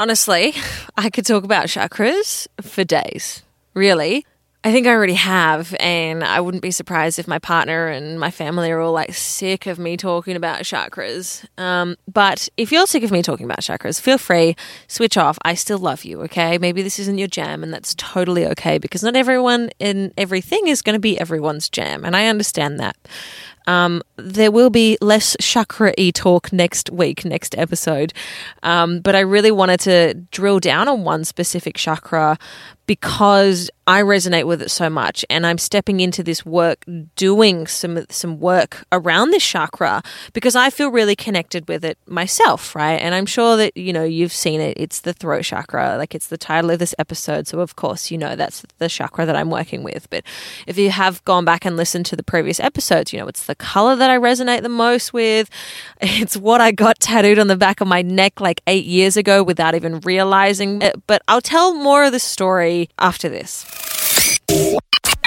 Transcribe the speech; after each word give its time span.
Honestly, 0.00 0.54
I 0.96 1.10
could 1.10 1.26
talk 1.26 1.44
about 1.44 1.66
chakras 1.66 2.48
for 2.62 2.84
days. 2.84 3.42
Really. 3.74 4.24
I 4.64 4.72
think 4.72 4.86
I 4.86 4.92
already 4.92 5.12
have, 5.12 5.76
and 5.78 6.24
I 6.24 6.40
wouldn't 6.40 6.62
be 6.62 6.70
surprised 6.70 7.18
if 7.18 7.28
my 7.28 7.38
partner 7.38 7.88
and 7.88 8.18
my 8.18 8.30
family 8.30 8.70
are 8.70 8.80
all 8.80 8.92
like 8.92 9.12
sick 9.12 9.66
of 9.66 9.78
me 9.78 9.98
talking 9.98 10.36
about 10.36 10.60
chakras. 10.60 11.46
Um, 11.58 11.96
but 12.10 12.48
if 12.56 12.72
you're 12.72 12.86
sick 12.86 13.02
of 13.02 13.10
me 13.10 13.20
talking 13.20 13.44
about 13.44 13.60
chakras, 13.60 14.00
feel 14.00 14.16
free, 14.16 14.56
switch 14.86 15.18
off. 15.18 15.38
I 15.44 15.52
still 15.52 15.78
love 15.78 16.04
you, 16.04 16.22
okay? 16.22 16.56
Maybe 16.56 16.80
this 16.80 16.98
isn't 16.98 17.18
your 17.18 17.28
jam, 17.28 17.62
and 17.62 17.70
that's 17.70 17.94
totally 17.96 18.46
okay 18.46 18.78
because 18.78 19.02
not 19.02 19.16
everyone 19.16 19.68
and 19.80 20.14
everything 20.16 20.66
is 20.66 20.80
going 20.80 20.96
to 20.96 21.00
be 21.00 21.20
everyone's 21.20 21.68
jam, 21.68 22.06
and 22.06 22.16
I 22.16 22.28
understand 22.28 22.80
that. 22.80 22.96
Um, 23.70 24.02
there 24.16 24.50
will 24.50 24.68
be 24.68 24.98
less 25.00 25.36
chakra 25.40 25.94
e 25.96 26.10
talk 26.10 26.52
next 26.52 26.90
week, 26.90 27.24
next 27.24 27.56
episode. 27.56 28.12
Um, 28.64 28.98
but 28.98 29.14
I 29.14 29.20
really 29.20 29.52
wanted 29.52 29.78
to 29.80 30.14
drill 30.32 30.58
down 30.58 30.88
on 30.88 31.04
one 31.04 31.24
specific 31.24 31.76
chakra 31.76 32.36
because 32.86 33.70
I 33.90 34.02
resonate 34.02 34.44
with 34.44 34.62
it 34.62 34.70
so 34.70 34.88
much 34.88 35.24
and 35.28 35.44
I'm 35.44 35.58
stepping 35.58 35.98
into 35.98 36.22
this 36.22 36.46
work 36.46 36.84
doing 37.16 37.66
some 37.66 38.06
some 38.08 38.38
work 38.38 38.84
around 38.92 39.32
this 39.32 39.42
chakra 39.42 40.00
because 40.32 40.54
I 40.54 40.70
feel 40.70 40.92
really 40.92 41.16
connected 41.16 41.66
with 41.66 41.84
it 41.84 41.98
myself, 42.06 42.76
right? 42.76 43.00
And 43.00 43.16
I'm 43.16 43.26
sure 43.26 43.56
that 43.56 43.76
you 43.76 43.92
know 43.92 44.04
you've 44.04 44.32
seen 44.32 44.60
it. 44.60 44.74
It's 44.76 45.00
the 45.00 45.12
throat 45.12 45.42
chakra, 45.42 45.96
like 45.98 46.14
it's 46.14 46.28
the 46.28 46.38
title 46.38 46.70
of 46.70 46.78
this 46.78 46.94
episode. 47.00 47.48
So 47.48 47.58
of 47.58 47.74
course, 47.74 48.12
you 48.12 48.16
know 48.16 48.36
that's 48.36 48.64
the 48.78 48.88
chakra 48.88 49.26
that 49.26 49.34
I'm 49.34 49.50
working 49.50 49.82
with. 49.82 50.08
But 50.08 50.22
if 50.68 50.78
you 50.78 50.90
have 50.90 51.24
gone 51.24 51.44
back 51.44 51.64
and 51.64 51.76
listened 51.76 52.06
to 52.06 52.16
the 52.16 52.22
previous 52.22 52.60
episodes, 52.60 53.12
you 53.12 53.18
know 53.18 53.26
it's 53.26 53.46
the 53.46 53.56
color 53.56 53.96
that 53.96 54.08
I 54.08 54.18
resonate 54.18 54.62
the 54.62 54.68
most 54.68 55.12
with. 55.12 55.50
It's 56.20 56.36
what 56.36 56.60
I 56.60 56.70
got 56.70 57.00
tattooed 57.00 57.38
on 57.38 57.46
the 57.48 57.56
back 57.56 57.80
of 57.80 57.88
my 57.88 58.02
neck 58.02 58.40
like 58.40 58.60
8 58.66 58.84
years 58.84 59.16
ago 59.16 59.42
without 59.42 59.74
even 59.74 60.00
realizing 60.00 60.82
it. 60.82 60.94
But 61.06 61.22
I'll 61.26 61.40
tell 61.40 61.74
more 61.74 62.04
of 62.04 62.12
the 62.12 62.18
story 62.20 62.88
after 62.98 63.28
this. 63.28 63.79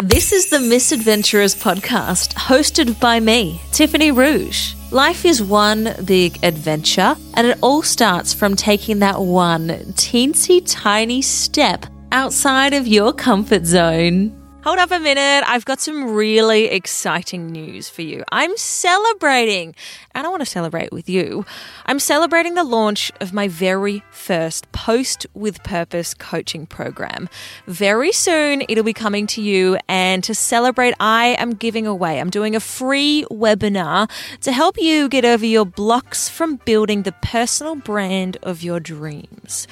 This 0.04 0.34
is 0.34 0.50
the 0.50 0.58
Misadventurers 0.58 1.56
podcast, 1.56 2.34
hosted 2.34 3.00
by 3.00 3.20
me, 3.20 3.62
Tiffany 3.72 4.12
Rouge. 4.12 4.74
Life 4.92 5.24
is 5.24 5.42
one 5.42 5.96
big 6.06 6.44
adventure, 6.44 7.16
and 7.36 7.48
it 7.48 7.58
all 7.62 7.82
starts 7.82 8.34
from 8.34 8.56
taking 8.56 9.00
that 9.00 9.22
one 9.22 9.70
teensy 9.94 10.62
tiny 10.66 11.22
step 11.22 11.86
outside 12.12 12.74
of 12.74 12.86
your 12.86 13.14
comfort 13.14 13.66
zone. 13.66 14.43
Hold 14.64 14.80
up 14.80 14.92
a 14.92 15.00
minute. 15.00 15.44
I've 15.46 15.66
got 15.66 15.82
some 15.82 16.16
really 16.16 16.68
exciting 16.68 17.48
news 17.48 17.90
for 17.90 18.02
you. 18.02 18.24
I'm 18.32 18.56
celebrating, 18.56 19.76
and 20.16 20.26
I 20.26 20.30
want 20.30 20.40
to 20.40 20.46
celebrate 20.46 20.94
with 20.94 21.10
you. 21.10 21.46
I'm 21.86 22.00
celebrating 22.00 22.54
the 22.54 22.64
launch 22.64 23.12
of 23.20 23.34
my 23.34 23.50
very 23.50 24.06
first 24.12 24.72
Post 24.72 25.28
with 25.34 25.62
Purpose 25.64 26.14
coaching 26.14 26.66
program. 26.66 27.28
Very 27.68 28.14
soon, 28.14 28.64
it'll 28.70 28.86
be 28.86 28.94
coming 28.94 29.28
to 29.28 29.42
you, 29.42 29.78
and 29.90 30.24
to 30.24 30.34
celebrate, 30.34 30.94
I 30.98 31.36
am 31.40 31.56
giving 31.56 31.86
away, 31.86 32.22
I'm 32.22 32.30
doing 32.30 32.56
a 32.56 32.62
free 32.62 33.26
webinar 33.30 34.10
to 34.44 34.54
help 34.54 34.78
you 34.80 35.10
get 35.10 35.26
over 35.26 35.46
your 35.46 35.66
blocks 35.66 36.30
from 36.30 36.56
building 36.64 37.02
the 37.02 37.12
personal 37.22 37.76
brand 37.76 38.38
of 38.42 38.64
your 38.64 38.80
dreams. 38.80 39.68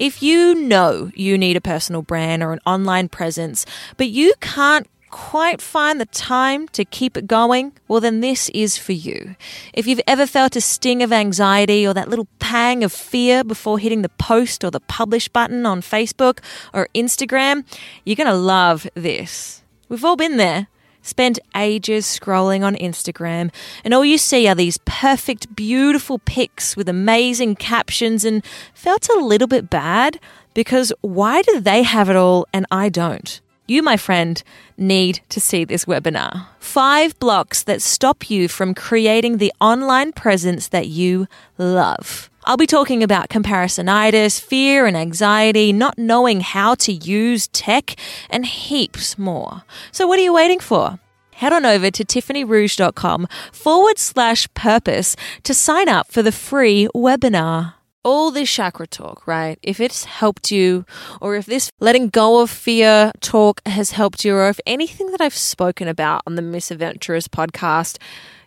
If 0.00 0.22
you 0.22 0.54
know 0.54 1.10
you 1.14 1.36
need 1.36 1.58
a 1.58 1.60
personal 1.60 2.00
brand 2.00 2.42
or 2.42 2.54
an 2.54 2.60
online 2.64 3.10
presence, 3.10 3.66
but 3.98 4.08
you 4.08 4.32
can't 4.40 4.88
quite 5.10 5.60
find 5.60 6.00
the 6.00 6.06
time 6.06 6.68
to 6.68 6.86
keep 6.86 7.18
it 7.18 7.26
going, 7.26 7.72
well, 7.86 8.00
then 8.00 8.20
this 8.20 8.48
is 8.54 8.78
for 8.78 8.92
you. 8.92 9.36
If 9.74 9.86
you've 9.86 10.00
ever 10.06 10.26
felt 10.26 10.56
a 10.56 10.62
sting 10.62 11.02
of 11.02 11.12
anxiety 11.12 11.86
or 11.86 11.92
that 11.92 12.08
little 12.08 12.28
pang 12.38 12.82
of 12.82 12.94
fear 12.94 13.44
before 13.44 13.78
hitting 13.78 14.00
the 14.00 14.08
post 14.08 14.64
or 14.64 14.70
the 14.70 14.80
publish 14.80 15.28
button 15.28 15.66
on 15.66 15.82
Facebook 15.82 16.38
or 16.72 16.88
Instagram, 16.94 17.66
you're 18.06 18.16
going 18.16 18.26
to 18.26 18.32
love 18.32 18.88
this. 18.94 19.62
We've 19.90 20.04
all 20.04 20.16
been 20.16 20.38
there 20.38 20.68
spent 21.02 21.38
ages 21.54 22.06
scrolling 22.06 22.62
on 22.62 22.74
Instagram, 22.76 23.52
and 23.84 23.94
all 23.94 24.04
you 24.04 24.18
see 24.18 24.48
are 24.48 24.54
these 24.54 24.78
perfect, 24.84 25.54
beautiful 25.54 26.18
pics 26.20 26.76
with 26.76 26.88
amazing 26.88 27.56
captions, 27.56 28.24
and 28.24 28.44
felt 28.74 29.08
a 29.08 29.18
little 29.18 29.48
bit 29.48 29.70
bad 29.70 30.18
because 30.54 30.92
why 31.00 31.42
do 31.42 31.60
they 31.60 31.82
have 31.82 32.08
it 32.08 32.16
all 32.16 32.46
and 32.52 32.66
I 32.70 32.88
don't? 32.88 33.40
You, 33.66 33.82
my 33.82 33.96
friend, 33.96 34.42
need 34.76 35.20
to 35.28 35.40
see 35.40 35.64
this 35.64 35.84
webinar. 35.84 36.46
Five 36.58 37.16
blocks 37.20 37.62
that 37.62 37.80
stop 37.80 38.28
you 38.28 38.48
from 38.48 38.74
creating 38.74 39.36
the 39.36 39.52
online 39.60 40.12
presence 40.12 40.66
that 40.68 40.88
you 40.88 41.28
love. 41.56 42.29
I'll 42.44 42.56
be 42.56 42.66
talking 42.66 43.02
about 43.02 43.28
comparisonitis, 43.28 44.40
fear 44.40 44.86
and 44.86 44.96
anxiety, 44.96 45.72
not 45.72 45.98
knowing 45.98 46.40
how 46.40 46.74
to 46.76 46.92
use 46.92 47.48
tech, 47.48 47.96
and 48.30 48.46
heaps 48.46 49.18
more. 49.18 49.62
So, 49.92 50.06
what 50.06 50.18
are 50.18 50.22
you 50.22 50.32
waiting 50.32 50.60
for? 50.60 50.98
Head 51.32 51.52
on 51.52 51.64
over 51.64 51.90
to 51.90 52.04
tiffanyrouge.com 52.04 53.28
forward 53.52 53.98
slash 53.98 54.52
purpose 54.54 55.16
to 55.42 55.54
sign 55.54 55.88
up 55.88 56.10
for 56.10 56.22
the 56.22 56.32
free 56.32 56.88
webinar 56.94 57.74
all 58.02 58.30
this 58.30 58.50
chakra 58.50 58.86
talk, 58.86 59.26
right? 59.26 59.58
If 59.62 59.80
it's 59.80 60.04
helped 60.04 60.50
you, 60.50 60.86
or 61.20 61.36
if 61.36 61.46
this 61.46 61.70
letting 61.80 62.08
go 62.08 62.40
of 62.40 62.50
fear 62.50 63.12
talk 63.20 63.60
has 63.66 63.92
helped 63.92 64.24
you, 64.24 64.34
or 64.34 64.48
if 64.48 64.60
anything 64.66 65.10
that 65.10 65.20
I've 65.20 65.34
spoken 65.34 65.88
about 65.88 66.22
on 66.26 66.34
the 66.34 66.42
Misadventurers 66.42 67.28
podcast 67.28 67.98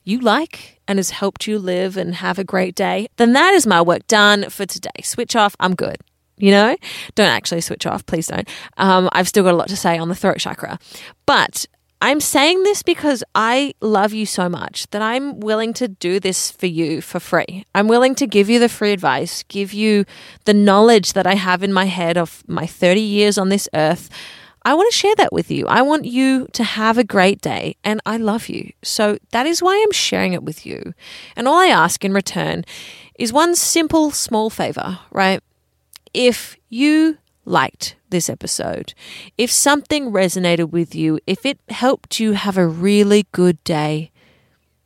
you 0.03 0.19
like 0.19 0.79
and 0.87 0.99
has 0.99 1.11
helped 1.11 1.47
you 1.47 1.59
live 1.59 1.97
and 1.97 2.15
have 2.15 2.39
a 2.39 2.43
great 2.43 2.75
day, 2.75 3.07
then 3.17 3.33
that 3.33 3.53
is 3.53 3.65
my 3.65 3.81
work 3.81 4.05
done 4.07 4.49
for 4.49 4.65
today. 4.65 5.01
Switch 5.03 5.35
off, 5.35 5.55
I'm 5.59 5.75
good. 5.75 5.97
You 6.37 6.51
know, 6.51 6.77
don't 7.15 7.29
actually 7.29 7.61
switch 7.61 7.85
off, 7.85 8.05
please 8.05 8.27
don't. 8.27 8.47
Um, 8.77 9.07
I've 9.11 9.27
still 9.27 9.43
got 9.43 9.53
a 9.53 9.57
lot 9.57 9.69
to 9.69 9.77
say 9.77 9.97
on 9.97 10.09
the 10.09 10.15
throat 10.15 10.39
chakra. 10.39 10.79
But 11.25 11.65
I'm 12.01 12.19
saying 12.19 12.63
this 12.63 12.83
because 12.83 13.23
I 13.33 13.75
love 13.79 14.11
you 14.11 14.25
so 14.25 14.49
much 14.49 14.89
that 14.89 15.01
I'm 15.01 15.39
willing 15.39 15.73
to 15.75 15.87
do 15.87 16.19
this 16.19 16.51
for 16.51 16.65
you 16.65 16.99
for 16.99 17.21
free. 17.21 17.65
I'm 17.73 17.87
willing 17.87 18.13
to 18.15 18.27
give 18.27 18.49
you 18.49 18.59
the 18.59 18.67
free 18.67 18.91
advice, 18.91 19.43
give 19.43 19.71
you 19.71 20.03
the 20.43 20.53
knowledge 20.53 21.13
that 21.13 21.25
I 21.25 21.35
have 21.35 21.63
in 21.63 21.71
my 21.71 21.85
head 21.85 22.17
of 22.17 22.43
my 22.45 22.65
30 22.65 22.99
years 22.99 23.37
on 23.37 23.47
this 23.47 23.69
earth 23.73 24.09
I 24.65 24.73
want 24.73 24.91
to 24.91 24.97
share 24.97 25.15
that 25.15 25.33
with 25.33 25.51
you. 25.51 25.67
I 25.67 25.81
want 25.81 26.05
you 26.05 26.47
to 26.53 26.63
have 26.63 26.97
a 26.97 27.03
great 27.03 27.41
day 27.41 27.75
and 27.83 27.99
I 28.05 28.17
love 28.17 28.47
you. 28.47 28.71
So 28.81 29.17
that 29.31 29.45
is 29.45 29.61
why 29.61 29.81
I'm 29.81 29.91
sharing 29.91 30.33
it 30.33 30.43
with 30.43 30.65
you. 30.65 30.93
And 31.35 31.47
all 31.47 31.59
I 31.59 31.67
ask 31.67 32.05
in 32.05 32.13
return 32.13 32.63
is 33.19 33.33
one 33.33 33.55
simple, 33.55 34.11
small 34.11 34.49
favor, 34.49 34.99
right? 35.11 35.41
If 36.13 36.55
you 36.69 37.17
liked 37.45 37.95
this 38.09 38.29
episode, 38.29 38.93
if 39.37 39.51
something 39.51 40.11
resonated 40.11 40.71
with 40.71 40.95
you, 40.95 41.19
if 41.27 41.45
it 41.45 41.59
helped 41.69 42.19
you 42.19 42.33
have 42.33 42.57
a 42.57 42.67
really 42.67 43.25
good 43.33 43.61
day, 43.65 44.11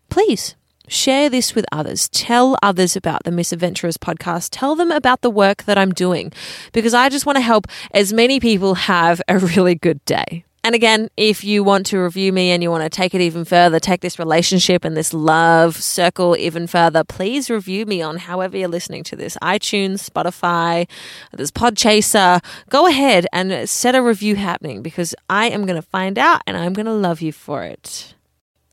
please 0.09 0.55
Share 0.87 1.29
this 1.29 1.53
with 1.53 1.65
others. 1.71 2.09
Tell 2.09 2.57
others 2.63 2.95
about 2.95 3.23
the 3.23 3.31
Misadventurers 3.31 3.97
podcast. 3.97 4.49
Tell 4.51 4.75
them 4.75 4.91
about 4.91 5.21
the 5.21 5.29
work 5.29 5.63
that 5.63 5.77
I'm 5.77 5.93
doing 5.93 6.31
because 6.71 6.93
I 6.93 7.09
just 7.09 7.25
want 7.25 7.37
to 7.37 7.41
help 7.41 7.67
as 7.93 8.13
many 8.13 8.39
people 8.39 8.75
have 8.75 9.21
a 9.27 9.37
really 9.37 9.75
good 9.75 10.03
day. 10.05 10.45
And 10.67 10.75
again, 10.75 11.09
if 11.15 11.45
you 11.45 11.63
want 11.63 11.85
to 11.87 11.97
review 11.97 12.33
me 12.33 12.51
and 12.51 12.61
you 12.61 12.69
want 12.69 12.83
to 12.83 12.89
take 12.89 13.15
it 13.15 13.21
even 13.21 13.45
further, 13.45 13.79
take 13.79 14.01
this 14.01 14.19
relationship 14.19 14.83
and 14.83 14.97
this 14.97 15.13
love 15.13 15.77
circle 15.77 16.35
even 16.35 16.67
further, 16.67 17.05
please 17.05 17.49
review 17.49 17.85
me 17.85 18.01
on 18.01 18.17
however 18.17 18.57
you're 18.57 18.67
listening 18.67 19.03
to 19.05 19.15
this 19.15 19.37
iTunes, 19.41 20.09
Spotify, 20.09 20.85
there's 21.31 21.51
Podchaser. 21.51 22.43
Go 22.69 22.85
ahead 22.85 23.27
and 23.31 23.69
set 23.69 23.95
a 23.95 24.01
review 24.01 24.35
happening 24.35 24.81
because 24.81 25.15
I 25.29 25.47
am 25.47 25.65
going 25.65 25.81
to 25.81 25.87
find 25.87 26.19
out 26.19 26.41
and 26.45 26.57
I'm 26.57 26.73
going 26.73 26.85
to 26.85 26.91
love 26.91 27.21
you 27.21 27.31
for 27.31 27.63
it. 27.63 28.15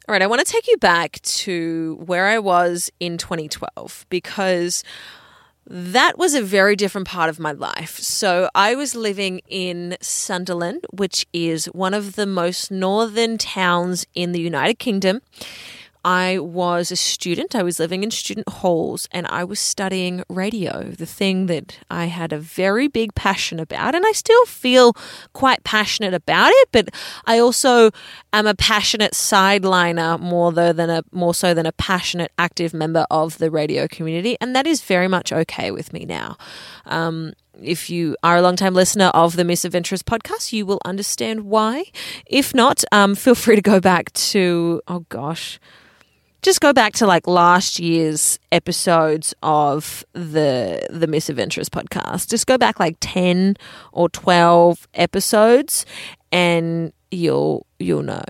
All 0.07 0.13
right, 0.13 0.21
I 0.21 0.27
want 0.27 0.45
to 0.45 0.53
take 0.53 0.69
you 0.69 0.77
back 0.77 1.19
to 1.23 1.99
where 2.05 2.27
I 2.27 2.39
was 2.39 2.91
in 3.01 3.17
2012 3.17 4.05
because 4.11 4.85
that 5.67 6.19
was 6.19 6.35
a 6.35 6.43
very 6.43 6.77
different 6.77 7.07
part 7.07 7.31
of 7.31 7.41
my 7.41 7.53
life. 7.53 7.99
So 8.01 8.51
I 8.55 8.75
was 8.75 8.95
living 8.95 9.41
in 9.49 9.97
Sunderland, 10.03 10.85
which 10.93 11.25
is 11.33 11.65
one 11.67 11.95
of 11.95 12.17
the 12.17 12.27
most 12.27 12.71
northern 12.71 13.39
towns 13.39 14.05
in 14.15 14.33
the 14.33 14.41
United 14.41 14.79
Kingdom. 14.79 15.23
I 16.05 16.39
was 16.39 16.93
a 16.93 16.97
student. 16.97 17.55
I 17.55 17.63
was 17.63 17.79
living 17.79 18.03
in 18.05 18.11
student 18.11 18.49
halls 18.49 19.09
and 19.11 19.27
I 19.29 19.43
was 19.45 19.59
studying 19.59 20.23
radio, 20.29 20.85
the 20.85 21.07
thing 21.07 21.47
that 21.47 21.79
I 21.91 22.07
had 22.07 22.33
a 22.33 22.39
very 22.39 22.89
big 22.89 23.15
passion 23.15 23.59
about. 23.59 23.95
And 23.95 24.05
I 24.05 24.13
still 24.13 24.45
feel 24.45 24.95
quite 25.33 25.65
passionate 25.65 26.13
about 26.13 26.51
it, 26.53 26.69
but 26.73 26.91
I 27.25 27.39
also 27.39 27.91
am 28.33 28.47
a 28.47 28.55
passionate 28.55 29.13
sideliner 29.13 30.21
more 30.21 30.53
though 30.53 30.73
than 30.73 30.91
a 30.91 31.03
more 31.11 31.35
so 31.35 31.55
than 31.55 31.67
a 31.67 31.73
passionate 31.73 32.33
active 32.39 32.75
member 32.75 33.07
of 33.11 33.39
the 33.39 33.51
radio 33.51 33.89
community. 33.89 34.37
And 34.41 34.55
that 34.55 34.67
is 34.67 34.83
very 34.83 35.09
much 35.09 35.33
okay 35.33 35.71
with 35.71 35.93
me 35.93 36.05
now. 36.05 36.37
Um, 36.87 37.33
if 37.63 37.89
you 37.89 38.17
are 38.23 38.37
a 38.37 38.43
long-time 38.43 38.75
listener 38.75 39.07
of 39.15 39.37
the 39.37 39.45
Miss 39.45 39.65
Misadventurers 39.65 40.03
podcast, 40.03 40.53
you 40.53 40.67
will 40.67 40.81
understand 40.85 41.45
why. 41.45 41.85
If 42.27 42.55
not, 42.55 42.85
um, 42.93 43.15
feel 43.15 43.35
free 43.35 43.57
to 43.57 43.63
go 43.63 43.81
back 43.81 44.13
to, 44.13 44.83
oh 44.89 45.07
gosh, 45.09 45.61
just 46.45 46.61
go 46.61 46.73
back 46.73 46.93
to 46.93 47.07
like 47.07 47.27
last 47.27 47.81
year's 47.81 48.39
episodes 48.53 49.35
of 49.43 50.05
the 50.13 50.87
the 50.91 51.07
Misadventures 51.07 51.69
podcast. 51.69 52.29
Just 52.29 52.47
go 52.47 52.59
back 52.59 52.79
like 52.79 52.97
10 53.01 53.57
or 53.93 54.09
12 54.11 54.87
episodes 54.95 55.87
and 56.31 56.93
you'll 57.11 57.67
you'll 57.79 58.03
know. 58.03 58.23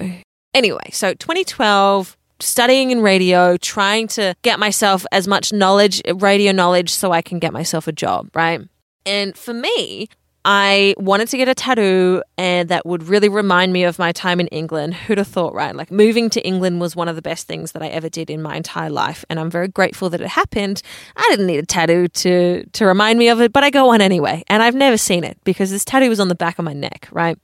Anyway, 0.55 0.89
so 0.93 1.13
2012 1.15 2.17
studying 2.41 2.93
in 2.93 3.01
radio, 3.01 3.57
trying 3.57 4.07
to 4.09 4.35
get 4.43 4.61
myself 4.61 5.05
as 5.11 5.27
much 5.27 5.53
knowledge, 5.53 6.01
radio 6.15 6.53
knowledge 6.53 6.91
so 6.91 7.11
I 7.11 7.21
can 7.21 7.41
get 7.41 7.53
myself 7.53 7.89
a 7.89 7.93
job, 7.93 8.29
right? 8.35 8.61
And 9.05 9.37
for 9.37 9.53
me, 9.53 10.09
I 10.45 10.95
wanted 10.99 11.29
to 11.29 11.37
get 11.39 11.49
a 11.49 11.55
tattoo 11.55 12.23
and 12.37 12.69
that 12.69 12.85
would 12.85 13.05
really 13.05 13.31
remind 13.31 13.73
me 13.73 13.85
of 13.85 13.99
my 13.99 14.13
time 14.13 14.41
in 14.41 14.47
England. 14.49 14.95
Who'd 14.95 15.19
have 15.19 15.27
thought, 15.27 15.55
right? 15.55 15.75
Like 15.75 15.91
moving 15.91 16.29
to 16.31 16.47
England 16.47 16.81
was 16.81 16.95
one 16.95 17.09
of 17.09 17.17
the 17.17 17.23
best 17.23 17.47
things 17.47 17.73
that 17.73 17.83
I 17.83 17.89
ever 17.89 18.11
did 18.11 18.29
in 18.29 18.43
my 18.43 18.55
entire 18.57 18.91
life. 18.91 19.25
And 19.31 19.41
I'm 19.41 19.51
very 19.51 19.69
grateful 19.69 20.11
that 20.11 20.21
it 20.21 20.29
happened. 20.29 20.83
I 21.17 21.27
didn't 21.31 21.47
need 21.47 21.59
a 21.59 21.67
tattoo 21.67 22.09
to, 22.09 22.65
to 22.65 22.85
remind 22.85 23.19
me 23.19 23.29
of 23.29 23.41
it, 23.41 23.53
but 23.53 23.65
I 23.65 23.71
go 23.71 23.91
on 23.91 24.03
anyway. 24.03 24.45
And 24.49 24.63
I've 24.63 24.75
never 24.75 24.99
seen 24.99 25.25
it 25.25 25.39
because 25.45 25.71
this 25.71 25.85
tattoo 25.85 26.11
was 26.11 26.21
on 26.21 26.29
the 26.29 26.35
back 26.35 26.59
of 26.59 26.65
my 26.65 26.75
neck, 26.75 27.09
right? 27.11 27.39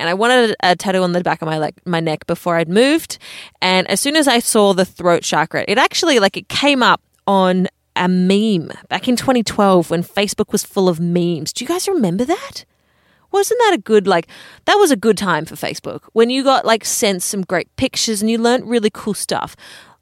and 0.00 0.08
I 0.08 0.14
wanted 0.14 0.54
a 0.62 0.76
tattoo 0.76 1.02
on 1.02 1.12
the 1.12 1.22
back 1.22 1.42
of 1.42 1.46
my 1.46 1.58
like 1.58 1.74
my 1.84 2.00
neck 2.00 2.26
before 2.26 2.56
I'd 2.56 2.68
moved. 2.68 3.18
And 3.60 3.88
as 3.88 4.00
soon 4.00 4.16
as 4.16 4.28
I 4.28 4.38
saw 4.38 4.72
the 4.72 4.84
throat 4.84 5.22
chakra, 5.22 5.64
it 5.66 5.76
actually 5.76 6.20
like 6.20 6.36
it 6.36 6.48
came 6.48 6.82
up 6.82 7.02
on 7.26 7.66
a 7.98 8.08
meme 8.08 8.70
back 8.88 9.08
in 9.08 9.16
2012 9.16 9.90
when 9.90 10.02
Facebook 10.02 10.52
was 10.52 10.64
full 10.64 10.88
of 10.88 11.00
memes. 11.00 11.52
Do 11.52 11.64
you 11.64 11.68
guys 11.68 11.88
remember 11.88 12.24
that? 12.24 12.64
Wasn't 13.30 13.60
that 13.60 13.74
a 13.74 13.78
good 13.78 14.06
like 14.06 14.26
that 14.64 14.76
was 14.76 14.90
a 14.90 14.96
good 14.96 15.18
time 15.18 15.44
for 15.44 15.54
Facebook 15.54 16.00
when 16.12 16.30
you 16.30 16.42
got 16.42 16.64
like 16.64 16.84
sent 16.84 17.22
some 17.22 17.42
great 17.42 17.74
pictures 17.76 18.22
and 18.22 18.30
you 18.30 18.38
learned 18.38 18.68
really 18.68 18.90
cool 18.90 19.12
stuff 19.12 19.54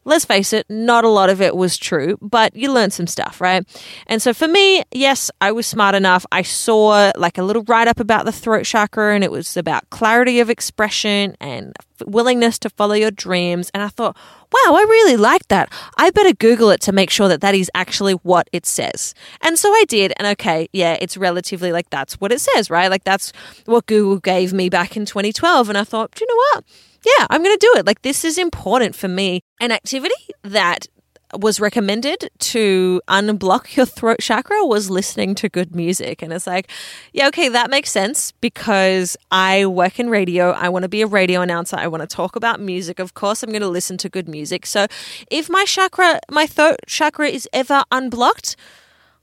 let's 0.06 0.24
face 0.24 0.52
it, 0.52 0.64
not 0.70 1.04
a 1.04 1.08
lot 1.08 1.28
of 1.28 1.42
it 1.42 1.56
was 1.56 1.76
true, 1.76 2.16
but 2.22 2.54
you 2.56 2.72
learned 2.72 2.92
some 2.92 3.08
stuff, 3.08 3.40
right? 3.40 3.66
And 4.06 4.22
so 4.22 4.32
for 4.32 4.48
me, 4.48 4.84
yes, 4.92 5.30
I 5.40 5.52
was 5.52 5.66
smart 5.66 5.94
enough. 5.94 6.24
I 6.30 6.42
saw 6.42 7.10
like 7.16 7.36
a 7.36 7.42
little 7.42 7.64
write 7.64 7.88
up 7.88 8.00
about 8.00 8.24
the 8.24 8.32
throat 8.32 8.64
chakra, 8.64 9.14
and 9.14 9.24
it 9.24 9.32
was 9.32 9.56
about 9.56 9.90
clarity 9.90 10.40
of 10.40 10.48
expression 10.48 11.36
and 11.40 11.74
willingness 12.06 12.58
to 12.60 12.70
follow 12.70 12.94
your 12.94 13.10
dreams. 13.10 13.70
And 13.74 13.82
I 13.82 13.88
thought, 13.88 14.16
wow, 14.52 14.74
I 14.74 14.86
really 14.88 15.16
like 15.16 15.48
that. 15.48 15.72
I 15.96 16.10
better 16.10 16.32
Google 16.32 16.70
it 16.70 16.80
to 16.82 16.92
make 16.92 17.10
sure 17.10 17.28
that 17.28 17.40
that 17.40 17.54
is 17.54 17.70
actually 17.74 18.14
what 18.14 18.48
it 18.52 18.64
says. 18.64 19.12
And 19.42 19.58
so 19.58 19.70
I 19.70 19.84
did. 19.88 20.12
And 20.18 20.28
okay, 20.28 20.68
yeah, 20.72 20.96
it's 21.00 21.16
relatively 21.16 21.72
like 21.72 21.90
that's 21.90 22.14
what 22.20 22.32
it 22.32 22.40
says, 22.40 22.70
right? 22.70 22.88
Like 22.90 23.04
that's 23.04 23.32
what 23.64 23.86
Google 23.86 24.18
gave 24.18 24.52
me 24.52 24.68
back 24.68 24.96
in 24.96 25.04
2012. 25.04 25.68
And 25.68 25.76
I 25.76 25.82
thought, 25.82 26.12
do 26.12 26.24
you 26.24 26.28
know 26.28 26.42
what? 26.54 26.64
Yeah, 27.06 27.26
I'm 27.30 27.42
going 27.42 27.56
to 27.56 27.66
do 27.72 27.78
it. 27.78 27.86
Like, 27.86 28.02
this 28.02 28.24
is 28.24 28.38
important 28.38 28.94
for 28.94 29.08
me. 29.08 29.40
An 29.60 29.72
activity 29.72 30.14
that 30.42 30.86
was 31.34 31.58
recommended 31.58 32.30
to 32.38 33.00
unblock 33.08 33.76
your 33.76 33.86
throat 33.86 34.18
chakra 34.20 34.64
was 34.64 34.90
listening 34.90 35.34
to 35.34 35.48
good 35.48 35.74
music. 35.74 36.22
And 36.22 36.32
it's 36.32 36.46
like, 36.46 36.70
yeah, 37.12 37.28
okay, 37.28 37.48
that 37.48 37.68
makes 37.68 37.90
sense 37.90 38.32
because 38.40 39.16
I 39.30 39.66
work 39.66 39.98
in 39.98 40.08
radio. 40.08 40.52
I 40.52 40.68
want 40.68 40.84
to 40.84 40.88
be 40.88 41.02
a 41.02 41.06
radio 41.06 41.40
announcer. 41.40 41.76
I 41.76 41.88
want 41.88 42.02
to 42.02 42.06
talk 42.06 42.36
about 42.36 42.60
music. 42.60 42.98
Of 42.98 43.14
course, 43.14 43.42
I'm 43.42 43.50
going 43.50 43.62
to 43.62 43.68
listen 43.68 43.98
to 43.98 44.08
good 44.08 44.28
music. 44.28 44.66
So 44.66 44.86
if 45.30 45.50
my 45.50 45.64
chakra, 45.64 46.20
my 46.30 46.46
throat 46.46 46.76
chakra 46.86 47.28
is 47.28 47.48
ever 47.52 47.82
unblocked, 47.90 48.56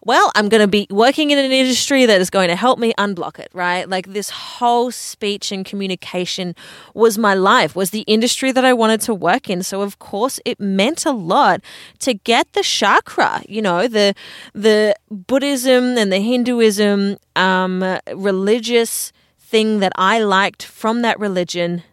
well, 0.05 0.31
I'm 0.35 0.49
going 0.49 0.61
to 0.61 0.67
be 0.67 0.85
working 0.89 1.31
in 1.31 1.39
an 1.39 1.51
industry 1.51 2.05
that 2.05 2.19
is 2.19 2.29
going 2.29 2.49
to 2.49 2.55
help 2.55 2.77
me 2.77 2.93
unblock 2.97 3.39
it, 3.39 3.49
right? 3.53 3.87
Like 3.87 4.07
this 4.07 4.29
whole 4.29 4.91
speech 4.91 5.51
and 5.51 5.65
communication 5.65 6.55
was 6.93 7.17
my 7.17 7.33
life, 7.33 7.75
was 7.75 7.91
the 7.91 8.01
industry 8.01 8.51
that 8.51 8.65
I 8.65 8.73
wanted 8.73 8.99
to 9.01 9.13
work 9.13 9.49
in. 9.49 9.63
So 9.63 9.81
of 9.81 9.99
course 9.99 10.39
it 10.43 10.59
meant 10.59 11.05
a 11.05 11.11
lot 11.11 11.61
to 11.99 12.13
get 12.13 12.51
the 12.53 12.63
chakra, 12.63 13.41
you 13.47 13.61
know, 13.61 13.87
the 13.87 14.13
the 14.53 14.95
Buddhism 15.09 15.97
and 15.97 16.11
the 16.11 16.19
Hinduism 16.19 17.17
um, 17.35 17.99
religious 18.13 19.13
thing 19.39 19.79
that 19.79 19.93
I 19.95 20.19
liked 20.19 20.63
from 20.63 21.01
that 21.03 21.19
religion 21.19 21.83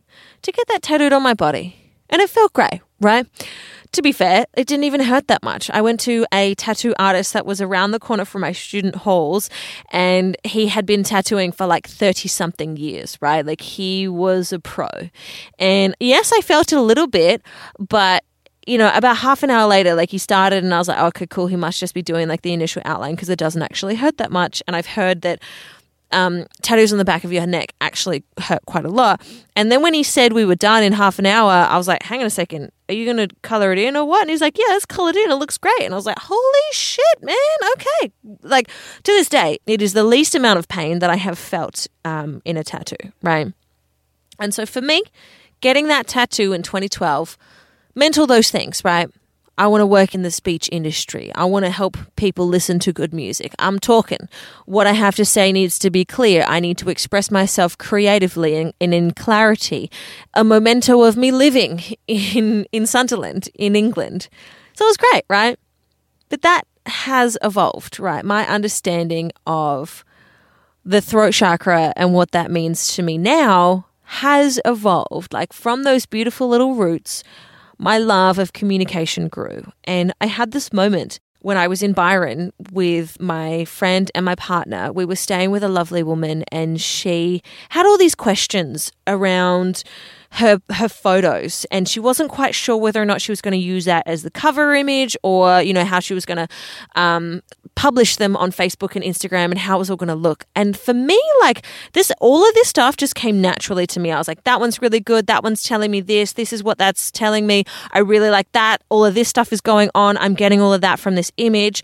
to 0.43 0.53
get 0.53 0.67
that 0.69 0.83
tattooed 0.83 1.13
on 1.13 1.23
my 1.23 1.35
body. 1.35 1.77
And 2.09 2.21
it 2.21 2.29
felt 2.29 2.53
great, 2.53 2.81
right? 3.01 3.27
To 3.93 4.03
be 4.03 4.13
fair, 4.13 4.47
it 4.57 4.69
didn't 4.69 4.85
even 4.85 5.01
hurt 5.01 5.27
that 5.27 5.43
much. 5.43 5.69
I 5.71 5.81
went 5.83 5.99
to 6.01 6.25
a 6.33 6.55
tattoo 6.55 6.95
artist 6.99 7.33
that 7.33 7.45
was 7.45 7.61
around 7.61 7.91
the 7.91 7.99
corner 7.99 8.25
from 8.25 8.43
my 8.43 8.53
student 8.53 8.95
halls, 8.95 9.51
and 9.91 10.37
he 10.45 10.69
had 10.69 10.87
been 10.87 11.03
tattooing 11.03 11.51
for 11.51 11.67
like 11.67 11.89
30 11.89 12.29
something 12.29 12.77
years, 12.77 13.19
right? 13.21 13.45
Like 13.45 13.61
he 13.61 14.07
was 14.07 14.53
a 14.53 14.61
pro. 14.61 14.89
And 15.59 15.97
yes, 15.99 16.33
I 16.33 16.41
felt 16.41 16.73
it 16.73 16.77
a 16.77 16.83
little 16.83 17.09
bit, 17.09 17.43
but 17.79 18.23
you 18.67 18.79
know, 18.79 18.93
about 18.95 19.17
half 19.17 19.43
an 19.43 19.51
hour 19.51 19.67
later, 19.67 19.95
like 19.95 20.11
he 20.11 20.19
started, 20.19 20.63
and 20.63 20.73
I 20.73 20.79
was 20.79 20.87
like, 20.87 20.99
oh, 21.01 21.07
okay, 21.07 21.27
cool. 21.27 21.49
He 21.49 21.57
must 21.57 21.81
just 21.81 21.95
be 21.95 22.03
doing 22.03 22.29
like 22.29 22.43
the 22.43 22.53
initial 22.53 22.83
outline 22.85 23.17
because 23.17 23.29
it 23.29 23.39
doesn't 23.39 23.63
actually 23.63 23.97
hurt 23.97 24.19
that 24.19 24.31
much. 24.31 24.63
And 24.69 24.77
I've 24.77 24.87
heard 24.87 25.23
that 25.23 25.41
um, 26.13 26.47
tattoos 26.63 26.93
on 26.93 26.99
the 26.99 27.05
back 27.05 27.25
of 27.25 27.33
your 27.33 27.47
neck 27.47 27.75
actually 27.81 28.23
hurt 28.39 28.65
quite 28.67 28.85
a 28.85 28.91
lot. 28.91 29.23
And 29.57 29.71
then 29.71 29.83
when 29.83 29.95
he 29.95 30.03
said 30.03 30.33
we 30.33 30.45
were 30.45 30.57
done 30.57 30.83
in 30.83 30.93
half 30.93 31.19
an 31.19 31.27
hour, 31.27 31.51
I 31.51 31.77
was 31.77 31.89
like, 31.89 32.03
hang 32.03 32.21
on 32.21 32.27
a 32.27 32.31
second, 32.31 32.71
are 32.91 32.95
you 32.95 33.05
going 33.05 33.29
to 33.29 33.35
color 33.43 33.73
it 33.73 33.79
in 33.79 33.97
or 33.97 34.05
what? 34.05 34.23
And 34.23 34.31
he's 34.31 34.41
like, 34.41 34.59
yeah, 34.59 34.67
let's 34.71 34.85
color 34.85 35.11
it 35.11 35.17
in. 35.17 35.31
It 35.31 35.37
looks 35.37 35.57
great. 35.57 35.83
And 35.83 35.95
I 35.95 35.97
was 35.97 36.07
like, 36.07 36.19
holy 36.19 36.73
shit, 36.73 37.23
man. 37.23 37.37
Okay. 37.75 38.13
Like 38.43 38.69
to 38.69 39.13
this 39.13 39.29
day, 39.29 39.59
it 39.67 39.81
is 39.81 39.93
the 39.93 40.05
least 40.05 40.35
amount 40.35 40.59
of 40.59 40.69
pain 40.69 40.99
that 40.99 41.09
I 41.09 41.17
have 41.17 41.39
felt 41.39 41.87
um, 42.05 42.43
in 42.45 42.57
a 42.57 42.65
tattoo, 42.65 43.13
right? 43.23 43.53
And 44.41 44.53
so 44.53 44.67
for 44.67 44.81
me, 44.81 45.03
getting 45.61 45.87
that 45.87 46.09
tattoo 46.09 46.53
in 46.53 46.63
2012 46.63 47.39
meant 47.95 48.19
all 48.19 48.27
those 48.27 48.51
things, 48.51 48.85
right? 48.85 49.09
I 49.61 49.67
want 49.67 49.83
to 49.83 49.87
work 49.87 50.15
in 50.15 50.23
the 50.23 50.31
speech 50.31 50.71
industry. 50.73 51.31
I 51.35 51.45
want 51.45 51.67
to 51.67 51.71
help 51.71 51.99
people 52.17 52.47
listen 52.47 52.79
to 52.79 52.95
good 52.95 53.13
music. 53.13 53.55
I'm 53.59 53.79
talking. 53.79 54.27
What 54.65 54.87
I 54.87 54.93
have 54.93 55.17
to 55.17 55.25
say 55.27 55.53
needs 55.53 55.79
to 55.81 55.91
be 55.91 56.03
clear. 56.03 56.47
I 56.49 56.61
need 56.61 56.79
to 56.79 56.89
express 56.89 57.31
myself 57.31 57.77
creatively 57.77 58.57
and, 58.57 58.73
and 58.81 58.95
in 58.95 59.11
clarity. 59.11 59.91
A 60.33 60.45
memento 60.45 61.03
of 61.03 61.19
me 61.19 61.31
living 61.31 61.83
in, 62.07 62.65
in 62.73 62.87
Sunderland, 62.87 63.51
in 63.55 63.77
England. 63.77 64.31
So 64.73 64.87
it 64.87 64.89
was 64.89 64.97
great, 64.97 65.25
right? 65.29 65.59
But 66.31 66.41
that 66.41 66.63
has 66.87 67.37
evolved, 67.43 68.01
right? 68.01 68.25
My 68.25 68.49
understanding 68.49 69.31
of 69.47 70.07
the 70.87 71.03
throat 71.03 71.35
chakra 71.35 71.93
and 71.97 72.15
what 72.15 72.31
that 72.31 72.51
means 72.51 72.95
to 72.95 73.03
me 73.03 73.19
now 73.19 73.85
has 74.05 74.59
evolved. 74.65 75.35
Like 75.35 75.53
from 75.53 75.83
those 75.83 76.07
beautiful 76.07 76.49
little 76.49 76.77
roots 76.77 77.23
my 77.81 77.97
love 77.97 78.39
of 78.39 78.53
communication 78.53 79.29
grew. 79.29 79.63
And 79.85 80.13
I 80.21 80.27
had 80.27 80.53
this 80.53 80.73
moment 80.73 81.19
when 81.41 81.57
I 81.57 81.67
was 81.67 81.83
in 81.83 81.95
Byron 81.95 82.53
with 82.71 83.19
my 83.19 83.65
friend 83.65 84.11
and 84.15 84.25
my 84.27 84.35
partner. 84.35 84.93
We 84.93 85.07
were 85.07 85.17
staying 85.17 85.51
with 85.51 85.65
a 85.65 85.69
lovely 85.69 86.03
woman, 86.03 86.45
and 86.53 86.79
she 86.79 87.43
had 87.71 87.87
all 87.87 87.97
these 87.97 88.15
questions 88.15 88.93
around 89.07 89.83
her 90.33 90.61
her 90.71 90.89
photos 90.89 91.67
and 91.71 91.89
she 91.89 91.99
wasn't 91.99 92.31
quite 92.31 92.55
sure 92.55 92.77
whether 92.77 93.03
or 93.03 93.05
not 93.05 93.21
she 93.21 93.33
was 93.33 93.41
going 93.41 93.53
to 93.53 93.59
use 93.59 93.85
that 93.85 94.07
as 94.07 94.23
the 94.23 94.31
cover 94.31 94.75
image 94.75 95.17
or 95.25 95.61
you 95.61 95.73
know 95.73 95.85
how 95.85 95.99
she 95.99 96.15
was 96.15 96.25
going 96.25 96.39
to 96.39 96.49
um, 96.95 97.43
publish 97.75 98.17
them 98.17 98.37
on 98.37 98.53
Facebook 98.53 98.95
and 98.95 99.05
Instagram 99.05 99.47
and 99.47 99.59
how 99.59 99.77
it 99.77 99.79
was 99.79 99.91
all 99.91 99.97
going 99.97 100.09
to 100.09 100.15
look. 100.15 100.45
And 100.55 100.79
for 100.79 100.93
me, 100.93 101.19
like 101.41 101.65
this, 101.95 102.13
all 102.21 102.47
of 102.47 102.55
this 102.55 102.69
stuff 102.69 102.97
just 102.97 103.15
came 103.15 103.41
naturally 103.41 103.87
to 103.89 104.01
me. 104.01 104.13
I 104.13 104.19
was 104.19 104.29
like, 104.29 104.45
that 104.45 104.61
one's 104.61 104.83
really 104.83 105.01
good. 105.01 105.27
That 105.29 105.43
one's 105.43 105.63
telling 105.63 105.91
me 105.91 106.01
this. 106.01 106.35
This 106.35 106.53
is 106.53 106.63
what 106.63 106.79
that's 106.79 107.11
telling 107.11 107.47
me. 107.47 107.65
I 107.93 108.01
really 108.01 108.31
like 108.31 108.53
that. 108.53 108.83
All 108.89 109.05
of 109.05 109.15
this 109.15 109.29
stuff 109.29 109.53
is 109.53 109.61
going 109.61 109.91
on. 109.95 110.19
I'm 110.19 110.35
getting 110.35 110.61
all 110.61 110.75
of 110.75 110.83
that 110.83 110.99
from 110.99 111.15
this 111.15 111.33
image. 111.39 111.83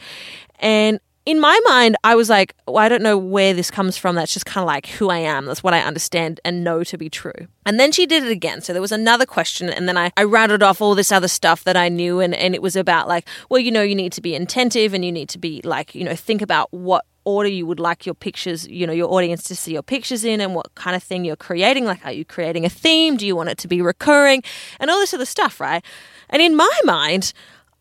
And 0.58 1.00
in 1.26 1.40
my 1.40 1.58
mind, 1.66 1.96
I 2.04 2.14
was 2.14 2.30
like, 2.30 2.54
well, 2.68 2.78
I 2.78 2.88
don't 2.88 3.02
know 3.02 3.18
where 3.18 3.52
this 3.52 3.68
comes 3.68 3.96
from. 3.96 4.14
That's 4.14 4.32
just 4.32 4.46
kind 4.46 4.62
of 4.62 4.68
like 4.68 4.86
who 4.86 5.10
I 5.10 5.18
am. 5.18 5.46
That's 5.46 5.62
what 5.62 5.74
I 5.74 5.80
understand 5.80 6.40
and 6.44 6.62
know 6.62 6.84
to 6.84 6.96
be 6.96 7.10
true. 7.10 7.48
And 7.66 7.80
then 7.80 7.90
she 7.90 8.06
did 8.06 8.22
it 8.22 8.30
again. 8.30 8.60
So 8.60 8.72
there 8.72 8.80
was 8.80 8.92
another 8.92 9.26
question. 9.26 9.68
And 9.68 9.88
then 9.88 9.96
I, 9.96 10.12
I 10.16 10.22
rounded 10.22 10.62
off 10.62 10.80
all 10.80 10.94
this 10.94 11.10
other 11.10 11.26
stuff 11.26 11.64
that 11.64 11.76
I 11.76 11.88
knew. 11.88 12.20
And, 12.20 12.32
and 12.32 12.54
it 12.54 12.62
was 12.62 12.76
about 12.76 13.08
like, 13.08 13.26
well, 13.50 13.58
you 13.58 13.72
know, 13.72 13.82
you 13.82 13.96
need 13.96 14.12
to 14.12 14.20
be 14.20 14.36
attentive 14.36 14.94
and 14.94 15.04
you 15.04 15.10
need 15.10 15.28
to 15.30 15.38
be 15.38 15.60
like, 15.64 15.96
you 15.96 16.04
know, 16.04 16.14
think 16.14 16.42
about 16.42 16.72
what 16.72 17.04
order 17.24 17.48
you 17.48 17.66
would 17.66 17.80
like 17.80 18.06
your 18.06 18.14
pictures, 18.14 18.68
you 18.68 18.86
know, 18.86 18.92
your 18.92 19.12
audience 19.12 19.42
to 19.42 19.56
see 19.56 19.72
your 19.72 19.82
pictures 19.82 20.24
in 20.24 20.40
and 20.40 20.54
what 20.54 20.72
kind 20.76 20.94
of 20.94 21.02
thing 21.02 21.24
you're 21.24 21.34
creating. 21.34 21.84
Like, 21.84 22.06
are 22.06 22.12
you 22.12 22.24
creating 22.24 22.64
a 22.64 22.68
theme? 22.68 23.16
Do 23.16 23.26
you 23.26 23.34
want 23.34 23.48
it 23.48 23.58
to 23.58 23.68
be 23.68 23.82
recurring? 23.82 24.44
And 24.78 24.92
all 24.92 25.00
this 25.00 25.12
other 25.12 25.24
stuff, 25.24 25.58
right? 25.58 25.84
And 26.30 26.40
in 26.40 26.54
my 26.54 26.80
mind, 26.84 27.32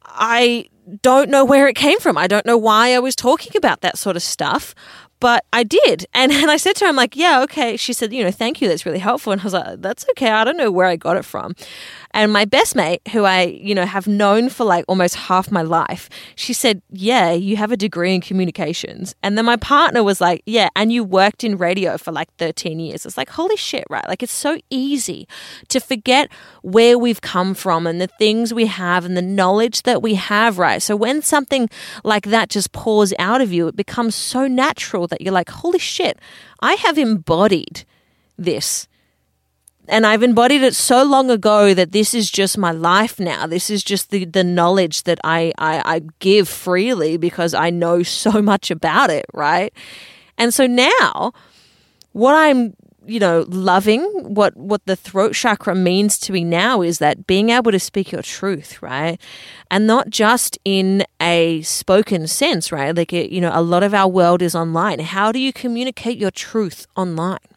I 0.04 0.70
don't 1.01 1.30
know 1.30 1.46
where 1.46 1.68
it 1.68 1.75
came 1.75 2.00
from. 2.00 2.18
I 2.18 2.27
don't 2.27 2.46
know 2.46 2.58
why 2.58 2.94
I 2.94 3.00
was 3.00 3.15
talking 3.15 3.54
about 3.56 3.82
that 3.82 3.98
sort 3.98 4.15
of 4.15 4.24
stuff. 4.24 4.75
But 5.25 5.44
I 5.51 5.63
did. 5.63 6.05
And, 6.13 6.32
and 6.41 6.51
I 6.51 6.58
said 6.58 6.75
to 6.75 6.86
her, 6.86 6.89
I'm 6.89 6.96
like, 6.96 7.15
yeah, 7.15 7.41
okay. 7.41 7.77
She 7.77 7.94
said, 7.94 8.13
you 8.13 8.24
know, 8.24 8.29
thank 8.29 8.62
you. 8.62 8.67
That's 8.67 8.86
really 8.86 9.00
helpful. 9.00 9.34
And 9.34 9.41
I 9.41 9.44
was 9.44 9.53
like, 9.53 9.82
that's 9.82 10.05
okay. 10.12 10.29
I 10.29 10.44
don't 10.44 10.55
know 10.55 10.70
where 10.70 10.86
I 10.86 10.98
got 10.98 11.17
it 11.17 11.25
from. 11.25 11.55
And 12.15 12.32
my 12.32 12.46
best 12.46 12.77
mate, 12.77 13.01
who 13.12 13.25
I, 13.25 13.41
you 13.41 13.75
know, 13.75 13.86
have 13.86 14.08
known 14.08 14.48
for 14.48 14.63
like 14.63 14.86
almost 14.88 15.15
half 15.15 15.51
my 15.51 15.63
life, 15.63 16.10
she 16.36 16.53
said, 16.53 16.82
Yeah, 16.89 17.32
you 17.32 17.58
have 17.58 17.74
a 17.74 17.77
degree 17.77 18.15
in 18.15 18.22
communications. 18.22 19.15
And 19.22 19.38
then 19.38 19.44
my 19.44 19.58
partner 19.58 20.01
was 20.01 20.22
like, 20.22 20.41
Yeah, 20.46 20.70
and 20.77 20.94
you 20.94 21.03
worked 21.03 21.44
in 21.44 21.58
radio 21.58 21.98
for 21.98 22.13
like 22.13 22.34
13 22.38 22.79
years. 22.79 23.05
It's 23.05 23.17
like, 23.17 23.29
holy 23.32 23.58
shit, 23.58 23.84
right? 23.89 24.08
Like, 24.08 24.24
it's 24.24 24.32
so 24.32 24.58
easy 24.70 25.27
to 25.67 25.82
forget 25.82 26.32
where 26.62 26.98
we've 26.98 27.20
come 27.20 27.53
from 27.53 27.86
and 27.86 28.00
the 28.00 28.08
things 28.08 28.53
we 28.53 28.67
have 28.67 29.03
and 29.03 29.17
the 29.17 29.22
knowledge 29.22 29.84
that 29.84 30.01
we 30.01 30.13
have, 30.13 30.58
right? 30.58 30.82
So 30.82 30.96
when 30.96 31.22
something 31.22 31.67
like 32.05 32.27
that 32.27 32.48
just 32.50 32.72
pours 32.72 33.13
out 33.20 33.41
of 33.41 33.51
you, 33.51 33.67
it 33.67 33.75
becomes 33.75 34.15
so 34.15 34.48
natural 34.48 35.08
that 35.16 35.22
you're 35.22 35.34
like, 35.34 35.50
Holy 35.50 35.80
shit, 35.80 36.20
I 36.62 36.74
have 36.74 36.98
embodied 36.98 37.86
this 38.38 38.88
and 39.88 40.06
I've 40.06 40.24
embodied 40.24 40.64
it 40.64 40.76
so 40.76 41.04
long 41.04 41.30
ago 41.30 41.74
that 41.74 41.92
this 41.92 42.14
is 42.14 42.32
just 42.32 42.58
my 42.58 42.72
life 42.72 43.20
now. 43.20 43.46
This 43.48 43.70
is 43.70 43.84
just 43.84 44.10
the, 44.10 44.26
the 44.26 44.44
knowledge 44.44 45.04
that 45.04 45.20
I, 45.24 45.54
I, 45.58 45.82
I 45.86 46.02
give 46.20 46.50
freely 46.50 47.18
because 47.18 47.54
I 47.54 47.70
know 47.70 48.04
so 48.04 48.42
much 48.42 48.72
about 48.72 49.10
it, 49.10 49.26
right? 49.34 49.74
And 50.38 50.54
so 50.54 50.66
now, 50.68 51.34
what 52.14 52.36
I'm 52.36 52.76
you 53.08 53.20
know 53.20 53.46
loving 53.50 54.02
what 54.34 54.56
what 54.58 54.86
the 54.86 54.96
throat 54.96 55.34
chakra 55.34 55.76
means 55.76 56.18
to 56.18 56.32
me 56.32 56.44
now 56.44 56.82
is 56.82 57.00
that 57.00 57.28
being 57.28 57.50
able 57.50 57.72
to 57.72 57.80
speak 57.80 58.12
your 58.12 58.22
truth 58.22 58.82
right? 58.82 59.20
And 59.72 59.88
not 59.88 60.10
just 60.10 60.58
in 60.66 61.06
a 61.22 61.62
spoken 61.62 62.28
sense 62.28 62.72
right? 62.72 62.96
Like 62.96 63.12
you 63.12 63.42
know 63.42 63.52
a 63.54 63.62
lot 63.62 63.84
of 63.84 63.94
our 63.94 64.08
world 64.08 64.42
is 64.42 64.56
online. 64.56 65.00
How 65.00 65.32
do 65.32 65.40
you 65.40 65.54
communicate 65.54 66.18
your 66.18 66.32
truth 66.32 66.88
online 66.96 67.55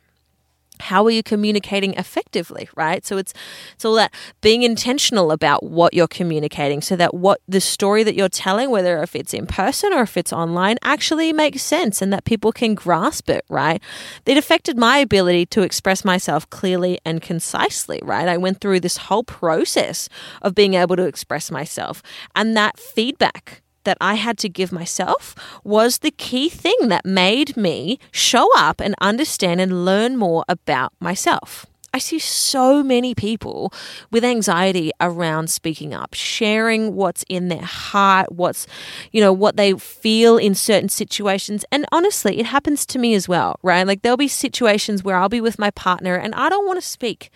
how 0.81 1.05
are 1.05 1.11
you 1.11 1.23
communicating 1.23 1.95
effectively 1.95 2.69
right? 2.77 3.05
So 3.05 3.17
it's 3.17 3.35
it's 3.75 3.85
all 3.85 3.95
that 3.95 4.13
being 4.41 4.63
intentional 4.63 5.31
about 5.31 5.63
what 5.63 5.95
you're 5.95 6.09
communicating 6.09 6.81
so 6.81 6.97
that 6.97 7.15
what 7.15 7.41
the 7.49 7.61
story 7.61 8.03
that 8.05 8.15
you're 8.15 8.29
telling 8.29 8.71
whether 8.71 9.03
if 9.03 9.15
it's 9.15 9.35
in 9.35 9.47
person 9.47 9.93
or 9.93 10.03
if 10.03 10.17
it's 10.17 10.33
online 10.33 10.77
actually 10.83 11.33
makes 11.33 11.63
sense 11.63 12.03
and 12.03 12.13
that 12.13 12.25
people 12.25 12.53
can 12.53 12.75
grasp 12.75 13.29
it 13.31 13.45
right? 13.49 13.83
It 14.27 14.37
affected 14.37 14.79
my 14.79 14.99
ability 14.99 15.47
to 15.47 15.63
express 15.63 16.05
myself 16.05 16.49
clearly 16.51 16.99
and 17.05 17.23
concisely 17.23 18.01
right? 18.03 18.29
I 18.29 18.37
went 18.37 18.61
through 18.61 18.81
this 18.81 18.97
whole 18.97 19.25
process 19.25 20.09
of 20.43 20.55
being 20.55 20.75
able 20.75 20.97
to 20.97 21.05
express 21.05 21.51
myself 21.51 22.03
and 22.35 22.57
that 22.57 22.79
feedback 22.79 23.63
that 23.89 23.97
I 24.03 24.17
had 24.17 24.37
to 24.39 24.51
give 24.51 24.71
myself 24.71 25.35
was 25.65 25.99
the 25.99 26.11
key 26.11 26.51
thing 26.51 26.77
that 26.89 27.07
made 27.07 27.57
me 27.57 27.99
show 28.11 28.47
up 28.59 28.83
and 28.83 28.95
understand 29.01 29.63
and 29.63 29.87
learn 29.87 30.19
more 30.19 30.45
about 30.47 30.93
myself. 31.01 31.65
I 31.95 31.99
see 31.99 32.19
so 32.19 32.83
many 32.83 33.15
people 33.15 33.73
with 34.11 34.25
anxiety 34.25 34.91
around 35.01 35.49
speaking 35.49 35.95
up, 35.95 36.13
sharing 36.13 36.95
what's 36.95 37.25
in 37.31 37.49
their 37.49 37.65
heart, 37.65 38.31
what's, 38.31 38.67
you 39.11 39.23
know, 39.23 39.33
what 39.33 39.57
they 39.57 39.73
feel 39.73 40.37
in 40.37 40.55
certain 40.55 40.91
situations. 40.91 41.65
And 41.73 41.87
honestly, 41.91 42.39
it 42.39 42.45
happens 42.45 42.85
to 42.85 42.99
me 42.99 43.15
as 43.15 43.27
well, 43.27 43.59
right? 43.63 43.87
Like 43.87 44.03
there'll 44.03 44.19
be 44.19 44.29
situations 44.29 45.03
where 45.03 45.17
I'll 45.17 45.31
be 45.31 45.41
with 45.41 45.59
my 45.59 45.71
partner 45.71 46.15
and 46.15 46.35
I 46.35 46.51
don't 46.51 46.67
want 46.67 46.79
to 46.79 46.87
speak 46.87 47.31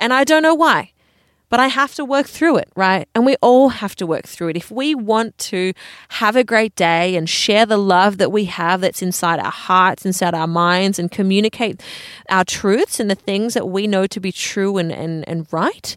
and 0.00 0.14
I 0.14 0.24
don't 0.24 0.42
know 0.42 0.54
why 0.54 0.92
but 1.50 1.60
I 1.60 1.66
have 1.66 1.94
to 1.96 2.04
work 2.04 2.26
through 2.26 2.56
it, 2.56 2.70
right? 2.76 3.06
And 3.14 3.26
we 3.26 3.36
all 3.42 3.68
have 3.68 3.94
to 3.96 4.06
work 4.06 4.26
through 4.26 4.48
it. 4.48 4.56
If 4.56 4.70
we 4.70 4.94
want 4.94 5.36
to 5.38 5.74
have 6.10 6.36
a 6.36 6.44
great 6.44 6.74
day 6.76 7.16
and 7.16 7.28
share 7.28 7.66
the 7.66 7.76
love 7.76 8.16
that 8.18 8.32
we 8.32 8.46
have 8.46 8.80
that's 8.80 9.02
inside 9.02 9.40
our 9.40 9.50
hearts, 9.50 10.06
inside 10.06 10.32
our 10.32 10.46
minds, 10.46 10.98
and 10.98 11.10
communicate 11.10 11.82
our 12.30 12.44
truths 12.44 13.00
and 13.00 13.10
the 13.10 13.16
things 13.16 13.54
that 13.54 13.68
we 13.68 13.86
know 13.86 14.06
to 14.06 14.20
be 14.20 14.32
true 14.32 14.78
and, 14.78 14.92
and, 14.92 15.28
and 15.28 15.46
right, 15.52 15.96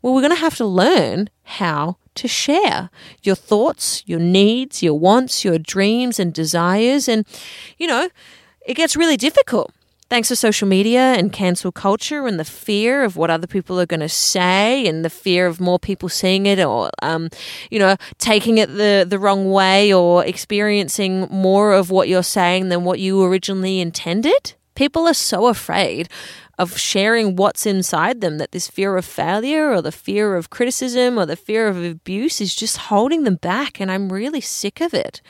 well, 0.00 0.14
we're 0.14 0.22
going 0.22 0.34
to 0.34 0.40
have 0.40 0.56
to 0.56 0.64
learn 0.64 1.28
how 1.42 1.96
to 2.14 2.28
share 2.28 2.90
your 3.22 3.34
thoughts, 3.34 4.02
your 4.06 4.20
needs, 4.20 4.82
your 4.82 4.98
wants, 4.98 5.44
your 5.44 5.58
dreams 5.58 6.20
and 6.20 6.32
desires. 6.32 7.08
And, 7.08 7.26
you 7.76 7.86
know, 7.86 8.08
it 8.66 8.74
gets 8.74 8.96
really 8.96 9.16
difficult 9.16 9.72
thanks 10.12 10.28
to 10.28 10.36
social 10.36 10.68
media 10.68 11.14
and 11.14 11.32
cancel 11.32 11.72
culture 11.72 12.26
and 12.26 12.38
the 12.38 12.44
fear 12.44 13.02
of 13.02 13.16
what 13.16 13.30
other 13.30 13.46
people 13.46 13.80
are 13.80 13.86
going 13.86 13.98
to 13.98 14.10
say 14.10 14.86
and 14.86 15.06
the 15.06 15.08
fear 15.08 15.46
of 15.46 15.58
more 15.58 15.78
people 15.78 16.06
seeing 16.06 16.44
it 16.44 16.58
or 16.58 16.90
um, 17.00 17.30
you 17.70 17.78
know 17.78 17.96
taking 18.18 18.58
it 18.58 18.68
the 18.76 19.06
the 19.08 19.18
wrong 19.18 19.50
way 19.50 19.90
or 19.90 20.22
experiencing 20.26 21.22
more 21.30 21.72
of 21.72 21.88
what 21.88 22.08
you're 22.08 22.22
saying 22.22 22.68
than 22.68 22.84
what 22.84 23.00
you 23.00 23.24
originally 23.24 23.80
intended 23.80 24.52
people 24.74 25.08
are 25.08 25.14
so 25.14 25.46
afraid 25.46 26.10
of 26.58 26.76
sharing 26.76 27.34
what's 27.34 27.64
inside 27.64 28.20
them 28.20 28.36
that 28.36 28.52
this 28.52 28.68
fear 28.68 28.98
of 28.98 29.06
failure 29.06 29.70
or 29.70 29.80
the 29.80 29.90
fear 29.90 30.36
of 30.36 30.50
criticism 30.50 31.18
or 31.18 31.24
the 31.24 31.36
fear 31.36 31.68
of 31.68 31.82
abuse 31.82 32.38
is 32.38 32.54
just 32.54 32.76
holding 32.76 33.22
them 33.24 33.36
back 33.36 33.80
and 33.80 33.90
I'm 33.90 34.12
really 34.12 34.42
sick 34.42 34.82
of 34.82 34.92
it 34.92 35.22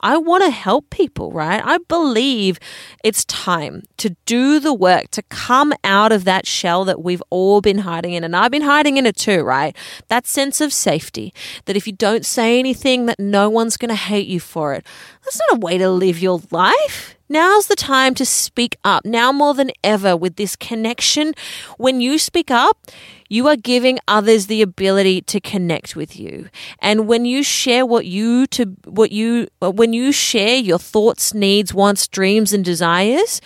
I 0.00 0.16
want 0.16 0.44
to 0.44 0.50
help 0.50 0.90
people, 0.90 1.32
right? 1.32 1.62
I 1.64 1.78
believe 1.88 2.58
it's 3.04 3.24
time 3.24 3.82
to 3.98 4.16
do 4.26 4.60
the 4.60 4.74
work 4.74 5.10
to 5.12 5.22
come 5.22 5.72
out 5.84 6.12
of 6.12 6.24
that 6.24 6.46
shell 6.46 6.84
that 6.84 7.02
we've 7.02 7.22
all 7.30 7.60
been 7.60 7.78
hiding 7.78 8.12
in. 8.12 8.24
And 8.24 8.36
I've 8.36 8.50
been 8.50 8.62
hiding 8.62 8.96
in 8.96 9.06
it 9.06 9.16
too, 9.16 9.42
right? 9.42 9.76
That 10.08 10.26
sense 10.26 10.60
of 10.60 10.72
safety 10.72 11.32
that 11.64 11.76
if 11.76 11.86
you 11.86 11.92
don't 11.92 12.24
say 12.24 12.58
anything, 12.58 13.06
that 13.06 13.18
no 13.18 13.48
one's 13.48 13.76
going 13.76 13.90
to 13.90 13.94
hate 13.94 14.26
you 14.26 14.40
for 14.40 14.74
it. 14.74 14.86
That's 15.24 15.40
not 15.48 15.58
a 15.58 15.60
way 15.60 15.78
to 15.78 15.90
live 15.90 16.20
your 16.20 16.40
life. 16.50 17.16
Now's 17.28 17.66
the 17.66 17.76
time 17.76 18.14
to 18.14 18.24
speak 18.24 18.76
up. 18.84 19.04
Now 19.04 19.32
more 19.32 19.52
than 19.52 19.70
ever 19.84 20.16
with 20.16 20.36
this 20.36 20.56
connection. 20.56 21.34
When 21.76 22.00
you 22.00 22.18
speak 22.18 22.50
up, 22.50 22.90
you 23.28 23.46
are 23.46 23.56
giving 23.56 23.98
others 24.08 24.46
the 24.46 24.62
ability 24.62 25.20
to 25.22 25.40
connect 25.40 25.94
with 25.94 26.18
you. 26.18 26.48
And 26.80 27.06
when 27.06 27.24
you 27.24 27.42
share 27.42 27.84
what 27.84 28.06
you 28.06 28.46
to 28.48 28.64
what 28.84 29.12
you 29.12 29.48
when 29.60 29.92
you 29.92 30.12
share 30.12 30.56
your 30.56 30.78
thoughts, 30.78 31.34
needs, 31.34 31.74
wants, 31.74 32.08
dreams 32.08 32.52
and 32.52 32.64
desires, 32.64 33.40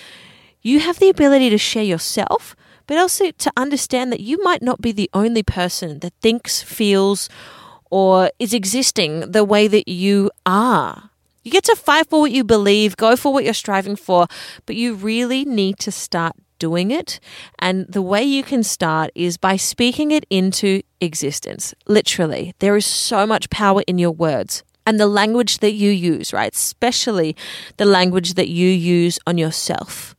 you 0.62 0.80
have 0.80 0.98
the 0.98 1.08
ability 1.08 1.50
to 1.50 1.58
share 1.58 1.82
yourself, 1.82 2.54
but 2.86 2.96
also 2.96 3.30
to 3.32 3.52
understand 3.56 4.12
that 4.12 4.20
you 4.20 4.42
might 4.42 4.62
not 4.62 4.80
be 4.80 4.92
the 4.92 5.10
only 5.12 5.42
person 5.42 5.98
that 6.00 6.12
thinks, 6.22 6.62
feels 6.62 7.28
or 7.90 8.30
is 8.38 8.54
existing 8.54 9.32
the 9.32 9.44
way 9.44 9.68
that 9.68 9.88
you 9.88 10.30
are. 10.46 11.10
You 11.42 11.50
get 11.50 11.64
to 11.64 11.76
fight 11.76 12.08
for 12.08 12.20
what 12.20 12.30
you 12.30 12.44
believe, 12.44 12.96
go 12.96 13.16
for 13.16 13.32
what 13.32 13.44
you're 13.44 13.52
striving 13.52 13.96
for, 13.96 14.28
but 14.64 14.76
you 14.76 14.94
really 14.94 15.44
need 15.44 15.78
to 15.80 15.90
start 15.90 16.36
doing 16.66 16.90
it. 16.90 17.20
And 17.58 17.86
the 17.88 18.02
way 18.12 18.22
you 18.22 18.42
can 18.42 18.62
start 18.62 19.10
is 19.14 19.36
by 19.36 19.56
speaking 19.56 20.10
it 20.10 20.24
into 20.30 20.82
existence. 21.00 21.74
Literally, 21.86 22.54
there 22.60 22.76
is 22.76 22.86
so 22.86 23.26
much 23.26 23.50
power 23.50 23.82
in 23.86 23.98
your 23.98 24.12
words 24.12 24.62
and 24.86 24.98
the 24.98 25.06
language 25.06 25.58
that 25.58 25.74
you 25.74 25.90
use, 25.90 26.32
right? 26.32 26.54
Especially 26.54 27.36
the 27.76 27.84
language 27.84 28.34
that 28.34 28.48
you 28.48 28.68
use 28.68 29.18
on 29.26 29.38
yourself. 29.38 30.16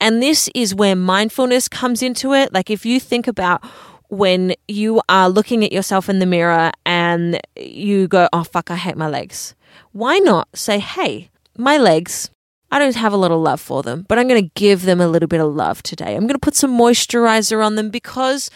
And 0.00 0.22
this 0.22 0.48
is 0.54 0.74
where 0.74 0.96
mindfulness 0.96 1.68
comes 1.68 2.02
into 2.02 2.32
it. 2.32 2.52
Like 2.52 2.70
if 2.70 2.84
you 2.84 2.98
think 2.98 3.26
about 3.28 3.64
when 4.08 4.54
you 4.68 5.00
are 5.08 5.28
looking 5.28 5.64
at 5.64 5.72
yourself 5.72 6.08
in 6.08 6.18
the 6.18 6.26
mirror 6.26 6.70
and 6.84 7.40
you 7.56 8.08
go, 8.08 8.28
oh, 8.32 8.44
fuck, 8.44 8.70
I 8.70 8.76
hate 8.76 8.96
my 8.96 9.08
legs 9.08 9.54
why 9.92 10.18
not 10.18 10.48
say, 10.54 10.78
hey, 10.78 11.30
my 11.56 11.76
legs, 11.76 12.30
I 12.72 12.78
don't 12.78 12.96
have 12.96 13.12
a 13.12 13.18
lot 13.18 13.30
of 13.30 13.38
love 13.38 13.60
for 13.60 13.82
them, 13.82 14.06
but 14.08 14.18
I'm 14.18 14.26
going 14.26 14.42
to 14.42 14.50
give 14.54 14.82
them 14.82 14.98
a 14.98 15.06
little 15.06 15.26
bit 15.28 15.42
of 15.42 15.54
love 15.54 15.82
today. 15.82 16.16
I'm 16.16 16.22
going 16.22 16.28
to 16.28 16.38
put 16.38 16.56
some 16.56 16.76
moisturizer 16.76 17.64
on 17.64 17.76
them 17.76 17.90
because 17.90 18.50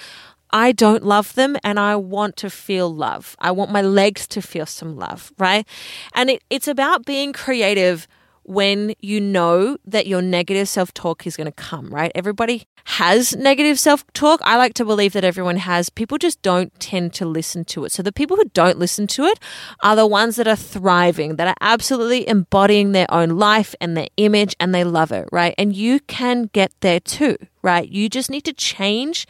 I 0.50 0.72
don't 0.72 1.04
love 1.04 1.34
them 1.34 1.54
and 1.62 1.78
I 1.78 1.96
want 1.96 2.38
to 2.38 2.48
feel 2.48 2.92
love. 2.92 3.36
I 3.40 3.50
want 3.50 3.72
my 3.72 3.82
legs 3.82 4.26
to 4.28 4.40
feel 4.40 4.64
some 4.64 4.96
love, 4.96 5.34
right? 5.38 5.68
And 6.14 6.30
it, 6.30 6.42
it's 6.48 6.66
about 6.66 7.04
being 7.04 7.34
creative 7.34 8.08
when 8.46 8.94
you 9.00 9.20
know 9.20 9.76
that 9.84 10.06
your 10.06 10.22
negative 10.22 10.68
self 10.68 10.94
talk 10.94 11.26
is 11.26 11.36
going 11.36 11.46
to 11.46 11.52
come, 11.52 11.92
right? 11.92 12.12
Everybody 12.14 12.66
has 12.84 13.34
negative 13.34 13.78
self 13.78 14.04
talk. 14.12 14.40
I 14.44 14.56
like 14.56 14.74
to 14.74 14.84
believe 14.84 15.12
that 15.14 15.24
everyone 15.24 15.56
has. 15.56 15.90
People 15.90 16.18
just 16.18 16.40
don't 16.42 16.72
tend 16.78 17.12
to 17.14 17.26
listen 17.26 17.64
to 17.66 17.84
it. 17.84 17.92
So 17.92 18.02
the 18.02 18.12
people 18.12 18.36
who 18.36 18.48
don't 18.54 18.78
listen 18.78 19.08
to 19.08 19.24
it 19.24 19.40
are 19.82 19.96
the 19.96 20.06
ones 20.06 20.36
that 20.36 20.46
are 20.46 20.56
thriving, 20.56 21.36
that 21.36 21.48
are 21.48 21.56
absolutely 21.60 22.28
embodying 22.28 22.92
their 22.92 23.12
own 23.12 23.30
life 23.30 23.74
and 23.80 23.96
their 23.96 24.08
image 24.16 24.54
and 24.60 24.72
they 24.72 24.84
love 24.84 25.10
it, 25.10 25.28
right? 25.32 25.54
And 25.58 25.74
you 25.74 25.98
can 26.00 26.44
get 26.52 26.72
there 26.80 27.00
too, 27.00 27.36
right? 27.62 27.88
You 27.88 28.08
just 28.08 28.30
need 28.30 28.44
to 28.44 28.52
change 28.52 29.26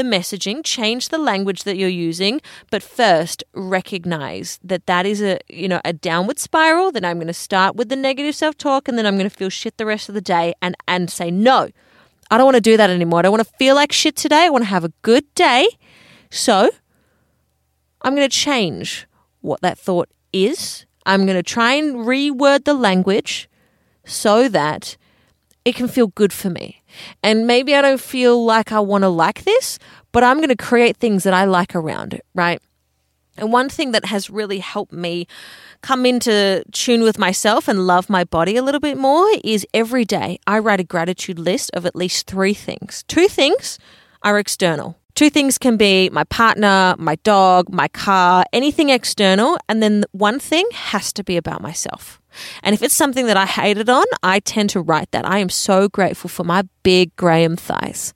the 0.00 0.16
messaging, 0.16 0.64
change 0.64 1.10
the 1.10 1.18
language 1.18 1.64
that 1.64 1.76
you're 1.76 1.88
using, 1.88 2.40
but 2.70 2.82
first 2.82 3.44
recognize 3.52 4.58
that 4.64 4.86
that 4.86 5.04
is 5.04 5.20
a, 5.20 5.38
you 5.48 5.68
know, 5.68 5.80
a 5.84 5.92
downward 5.92 6.38
spiral 6.38 6.90
that 6.92 7.04
I'm 7.04 7.18
going 7.18 7.26
to 7.26 7.34
start 7.34 7.76
with 7.76 7.90
the 7.90 7.96
negative 7.96 8.34
self-talk 8.34 8.88
and 8.88 8.96
then 8.96 9.04
I'm 9.04 9.18
going 9.18 9.28
to 9.28 9.36
feel 9.36 9.50
shit 9.50 9.76
the 9.76 9.84
rest 9.84 10.08
of 10.08 10.14
the 10.14 10.20
day 10.22 10.54
and 10.62 10.74
and 10.88 11.10
say 11.10 11.30
no. 11.30 11.68
I 12.30 12.38
don't 12.38 12.46
want 12.46 12.54
to 12.54 12.62
do 12.62 12.76
that 12.78 12.88
anymore. 12.88 13.18
I 13.18 13.22
don't 13.22 13.32
want 13.32 13.46
to 13.46 13.54
feel 13.58 13.74
like 13.74 13.92
shit 13.92 14.16
today. 14.16 14.44
I 14.46 14.50
want 14.50 14.62
to 14.62 14.70
have 14.70 14.84
a 14.84 14.92
good 15.02 15.24
day. 15.34 15.68
So, 16.30 16.70
I'm 18.02 18.14
going 18.14 18.28
to 18.28 18.34
change 18.34 19.06
what 19.40 19.60
that 19.60 19.78
thought 19.78 20.08
is. 20.32 20.86
I'm 21.04 21.26
going 21.26 21.36
to 21.36 21.42
try 21.42 21.74
and 21.74 22.06
reword 22.06 22.64
the 22.64 22.74
language 22.74 23.48
so 24.04 24.48
that 24.48 24.96
it 25.70 25.76
can 25.76 25.88
feel 25.88 26.08
good 26.08 26.32
for 26.32 26.50
me. 26.50 26.82
And 27.22 27.46
maybe 27.46 27.74
I 27.74 27.80
don't 27.80 28.00
feel 28.00 28.44
like 28.44 28.72
I 28.72 28.80
want 28.80 29.02
to 29.02 29.08
like 29.08 29.44
this, 29.44 29.78
but 30.12 30.22
I'm 30.22 30.38
going 30.38 30.48
to 30.48 30.56
create 30.56 30.96
things 30.96 31.22
that 31.22 31.32
I 31.32 31.44
like 31.44 31.74
around 31.74 32.12
it, 32.12 32.26
right? 32.34 32.60
And 33.36 33.52
one 33.52 33.68
thing 33.68 33.92
that 33.92 34.04
has 34.04 34.28
really 34.28 34.58
helped 34.58 34.92
me 34.92 35.26
come 35.80 36.04
into 36.04 36.64
tune 36.72 37.02
with 37.02 37.18
myself 37.18 37.68
and 37.68 37.86
love 37.86 38.10
my 38.10 38.24
body 38.24 38.56
a 38.56 38.62
little 38.62 38.80
bit 38.80 38.98
more 38.98 39.26
is 39.44 39.66
every 39.72 40.04
day 40.04 40.38
I 40.46 40.58
write 40.58 40.80
a 40.80 40.84
gratitude 40.84 41.38
list 41.38 41.70
of 41.72 41.86
at 41.86 41.96
least 41.96 42.26
three 42.26 42.52
things. 42.52 43.04
Two 43.06 43.28
things 43.28 43.78
are 44.22 44.38
external. 44.38 44.98
Two 45.14 45.30
things 45.30 45.56
can 45.56 45.76
be 45.76 46.10
my 46.10 46.24
partner, 46.24 46.96
my 46.98 47.14
dog, 47.22 47.72
my 47.72 47.88
car, 47.88 48.44
anything 48.52 48.90
external. 48.90 49.56
And 49.68 49.82
then 49.82 50.04
one 50.12 50.38
thing 50.38 50.66
has 50.72 51.12
to 51.14 51.24
be 51.24 51.36
about 51.36 51.62
myself. 51.62 52.19
And 52.62 52.74
if 52.74 52.82
it's 52.82 52.96
something 52.96 53.26
that 53.26 53.36
I 53.36 53.46
hated 53.46 53.88
on, 53.88 54.04
I 54.22 54.40
tend 54.40 54.70
to 54.70 54.80
write 54.80 55.10
that. 55.12 55.26
I 55.26 55.38
am 55.38 55.48
so 55.48 55.88
grateful 55.88 56.28
for 56.28 56.44
my 56.44 56.64
big 56.82 57.14
Graham 57.16 57.56
thighs. 57.56 58.14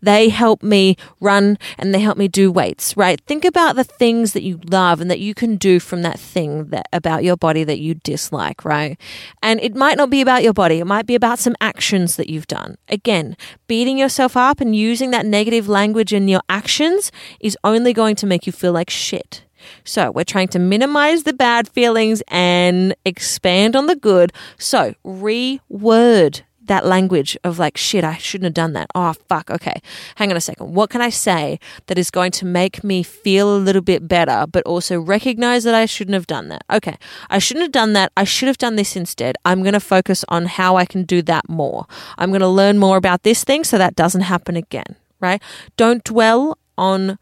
They 0.00 0.28
help 0.28 0.62
me 0.62 0.96
run 1.20 1.58
and 1.78 1.94
they 1.94 2.00
help 2.00 2.18
me 2.18 2.28
do 2.28 2.50
weights, 2.52 2.96
right? 2.96 3.20
Think 3.26 3.44
about 3.44 3.76
the 3.76 3.84
things 3.84 4.32
that 4.32 4.42
you 4.42 4.60
love 4.70 5.00
and 5.00 5.10
that 5.10 5.20
you 5.20 5.34
can 5.34 5.56
do 5.56 5.80
from 5.80 6.02
that 6.02 6.18
thing 6.18 6.66
that 6.66 6.86
about 6.92 7.24
your 7.24 7.36
body 7.36 7.64
that 7.64 7.80
you 7.80 7.94
dislike, 7.94 8.64
right? 8.64 9.00
And 9.42 9.60
it 9.60 9.74
might 9.74 9.96
not 9.96 10.10
be 10.10 10.20
about 10.20 10.42
your 10.42 10.52
body. 10.52 10.78
It 10.78 10.86
might 10.86 11.06
be 11.06 11.14
about 11.14 11.38
some 11.38 11.56
actions 11.60 12.16
that 12.16 12.28
you've 12.28 12.46
done. 12.46 12.76
Again, 12.88 13.36
beating 13.66 13.98
yourself 13.98 14.36
up 14.36 14.60
and 14.60 14.76
using 14.76 15.10
that 15.10 15.26
negative 15.26 15.68
language 15.68 16.12
in 16.12 16.28
your 16.28 16.42
actions 16.48 17.10
is 17.40 17.56
only 17.64 17.92
going 17.92 18.16
to 18.16 18.26
make 18.26 18.46
you 18.46 18.52
feel 18.52 18.72
like 18.72 18.90
shit. 18.90 19.44
So 19.84 20.10
we're 20.10 20.24
trying 20.24 20.48
to 20.48 20.58
minimize 20.58 21.24
the 21.24 21.32
bad 21.32 21.68
feelings 21.68 22.22
and 22.28 22.94
expand 23.04 23.76
on 23.76 23.86
the 23.86 23.96
good. 23.96 24.32
So 24.58 24.94
reword 25.04 26.42
that 26.66 26.86
language 26.86 27.36
of 27.44 27.58
like, 27.58 27.76
shit, 27.76 28.04
I 28.04 28.16
shouldn't 28.16 28.46
have 28.46 28.54
done 28.54 28.72
that. 28.74 28.86
Oh, 28.94 29.12
fuck. 29.28 29.50
Okay. 29.50 29.80
Hang 30.16 30.30
on 30.30 30.36
a 30.36 30.40
second. 30.40 30.74
What 30.74 30.90
can 30.90 31.00
I 31.00 31.10
say 31.10 31.58
that 31.86 31.98
is 31.98 32.10
going 32.10 32.30
to 32.32 32.46
make 32.46 32.84
me 32.84 33.02
feel 33.02 33.54
a 33.54 33.58
little 33.58 33.82
bit 33.82 34.06
better, 34.06 34.46
but 34.46 34.62
also 34.64 35.00
recognize 35.00 35.64
that 35.64 35.74
I 35.74 35.86
shouldn't 35.86 36.14
have 36.14 36.26
done 36.26 36.48
that? 36.48 36.64
Okay. 36.72 36.96
I 37.30 37.38
shouldn't 37.38 37.64
have 37.64 37.72
done 37.72 37.92
that. 37.94 38.12
I 38.16 38.24
should 38.24 38.48
have 38.48 38.58
done 38.58 38.76
this 38.76 38.96
instead. 38.96 39.36
I'm 39.44 39.62
going 39.62 39.72
to 39.72 39.80
focus 39.80 40.24
on 40.28 40.46
how 40.46 40.76
I 40.76 40.84
can 40.84 41.04
do 41.04 41.22
that 41.22 41.48
more. 41.48 41.86
I'm 42.16 42.30
going 42.30 42.40
to 42.40 42.48
learn 42.48 42.78
more 42.78 42.96
about 42.96 43.22
this 43.22 43.44
thing 43.44 43.64
so 43.64 43.76
that 43.78 43.96
doesn't 43.96 44.22
happen 44.22 44.56
again, 44.56 44.96
right? 45.20 45.42
Don't 45.76 46.04
dwell 46.04 46.58
on 46.78 47.18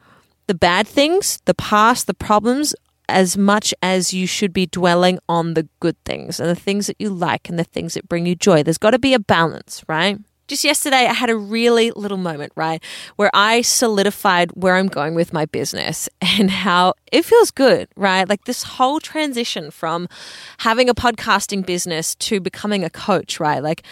the 0.50 0.54
bad 0.54 0.88
things, 0.88 1.40
the 1.44 1.54
past, 1.54 2.08
the 2.08 2.12
problems, 2.12 2.74
as 3.08 3.38
much 3.38 3.72
as 3.84 4.12
you 4.12 4.26
should 4.26 4.52
be 4.52 4.66
dwelling 4.66 5.20
on 5.28 5.54
the 5.54 5.68
good 5.78 5.94
things 6.04 6.40
and 6.40 6.50
the 6.50 6.56
things 6.56 6.88
that 6.88 6.96
you 6.98 7.08
like 7.08 7.48
and 7.48 7.56
the 7.56 7.62
things 7.62 7.94
that 7.94 8.08
bring 8.08 8.26
you 8.26 8.34
joy. 8.34 8.64
There's 8.64 8.76
got 8.76 8.90
to 8.90 8.98
be 8.98 9.14
a 9.14 9.20
balance, 9.20 9.84
right? 9.86 10.18
Just 10.48 10.64
yesterday, 10.64 11.06
I 11.06 11.12
had 11.12 11.30
a 11.30 11.36
really 11.36 11.92
little 11.92 12.18
moment, 12.18 12.52
right, 12.56 12.82
where 13.14 13.30
I 13.32 13.62
solidified 13.62 14.50
where 14.54 14.74
I'm 14.74 14.88
going 14.88 15.14
with 15.14 15.32
my 15.32 15.46
business 15.46 16.08
and 16.20 16.50
how 16.50 16.94
it 17.12 17.24
feels 17.24 17.52
good, 17.52 17.86
right? 17.94 18.28
Like 18.28 18.46
this 18.46 18.64
whole 18.64 18.98
transition 18.98 19.70
from 19.70 20.08
having 20.58 20.88
a 20.88 20.96
podcasting 20.96 21.64
business 21.64 22.16
to 22.16 22.40
becoming 22.40 22.82
a 22.82 22.90
coach, 22.90 23.38
right? 23.38 23.62
Like 23.62 23.84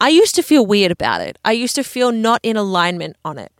I 0.00 0.10
used 0.10 0.36
to 0.36 0.42
feel 0.42 0.64
weird 0.64 0.92
about 0.92 1.20
it. 1.20 1.38
I 1.44 1.52
used 1.52 1.74
to 1.74 1.82
feel 1.82 2.12
not 2.12 2.40
in 2.44 2.56
alignment 2.56 3.16
on 3.24 3.36
it. 3.38 3.52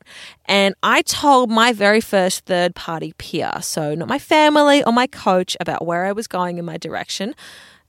And 0.45 0.75
I 0.83 1.03
told 1.03 1.51
my 1.51 1.73
very 1.73 2.01
first 2.01 2.47
third 2.47 2.75
party 2.75 3.13
peer, 3.19 3.53
so 3.61 3.95
not 3.95 4.09
my 4.09 4.19
family 4.21 4.85
or 4.85 4.93
my 4.93 5.09
coach, 5.09 5.57
about 5.61 5.85
where 5.85 6.05
I 6.07 6.13
was 6.13 6.29
going 6.29 6.59
in 6.59 6.65
my 6.65 6.77
direction. 6.77 7.35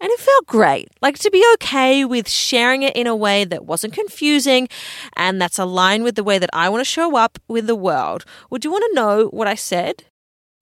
And 0.01 0.09
it 0.09 0.19
felt 0.19 0.47
great. 0.47 0.89
Like 1.01 1.19
to 1.19 1.29
be 1.29 1.45
okay 1.55 2.05
with 2.05 2.27
sharing 2.29 2.83
it 2.83 2.95
in 2.95 3.05
a 3.05 3.15
way 3.15 3.43
that 3.43 3.65
wasn't 3.65 3.93
confusing 3.93 4.67
and 5.15 5.41
that's 5.41 5.59
aligned 5.59 6.03
with 6.03 6.15
the 6.15 6.23
way 6.23 6.39
that 6.39 6.49
I 6.53 6.69
want 6.69 6.81
to 6.81 6.85
show 6.85 7.17
up 7.17 7.37
with 7.47 7.67
the 7.67 7.75
world. 7.75 8.25
Would 8.49 8.63
you 8.63 8.71
want 8.71 8.85
to 8.89 8.95
know 8.95 9.25
what 9.27 9.47
I 9.47 9.55
said? 9.55 10.05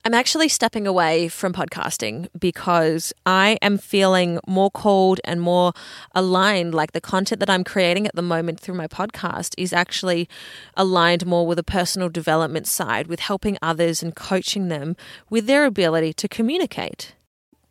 I'm 0.08 0.14
actually 0.14 0.48
stepping 0.48 0.88
away 0.88 1.28
from 1.28 1.52
podcasting 1.52 2.30
because 2.40 3.12
I 3.26 3.58
am 3.62 3.78
feeling 3.78 4.40
more 4.48 4.72
called 4.72 5.20
and 5.26 5.42
more 5.42 5.74
aligned. 6.16 6.74
Like 6.74 6.94
the 6.94 7.02
content 7.02 7.42
that 7.42 7.50
I'm 7.50 7.66
creating 7.66 8.08
at 8.08 8.16
the 8.16 8.22
moment 8.22 8.62
through 8.62 8.76
my 8.76 8.88
podcast 8.88 9.54
is 9.58 9.74
actually 9.74 10.30
aligned 10.78 11.26
more 11.26 11.46
with 11.46 11.60
a 11.60 11.64
personal 11.64 12.08
development 12.08 12.68
side, 12.68 13.08
with 13.08 13.20
helping 13.20 13.58
others 13.62 14.02
and 14.02 14.16
coaching 14.16 14.70
them 14.70 14.96
with 15.30 15.46
their 15.46 15.66
ability 15.66 16.14
to 16.14 16.30
communicate. 16.30 17.14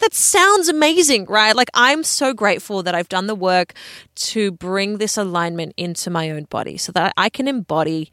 That 0.01 0.13
sounds 0.13 0.69
amazing, 0.69 1.25
right? 1.25 1.57
Like, 1.57 1.71
I'm 1.73 2.05
so 2.05 2.35
grateful 2.35 2.83
that 2.83 2.95
I've 2.95 3.09
done 3.09 3.29
the 3.29 3.35
work 3.35 3.73
to 4.17 4.53
bring 4.53 4.99
this 4.99 5.17
alignment 5.17 5.73
into 5.79 6.11
my 6.11 6.31
own 6.31 6.45
body 6.45 6.77
so 6.77 6.93
that 6.93 7.15
I 7.17 7.31
can 7.31 7.49
embody 7.49 8.13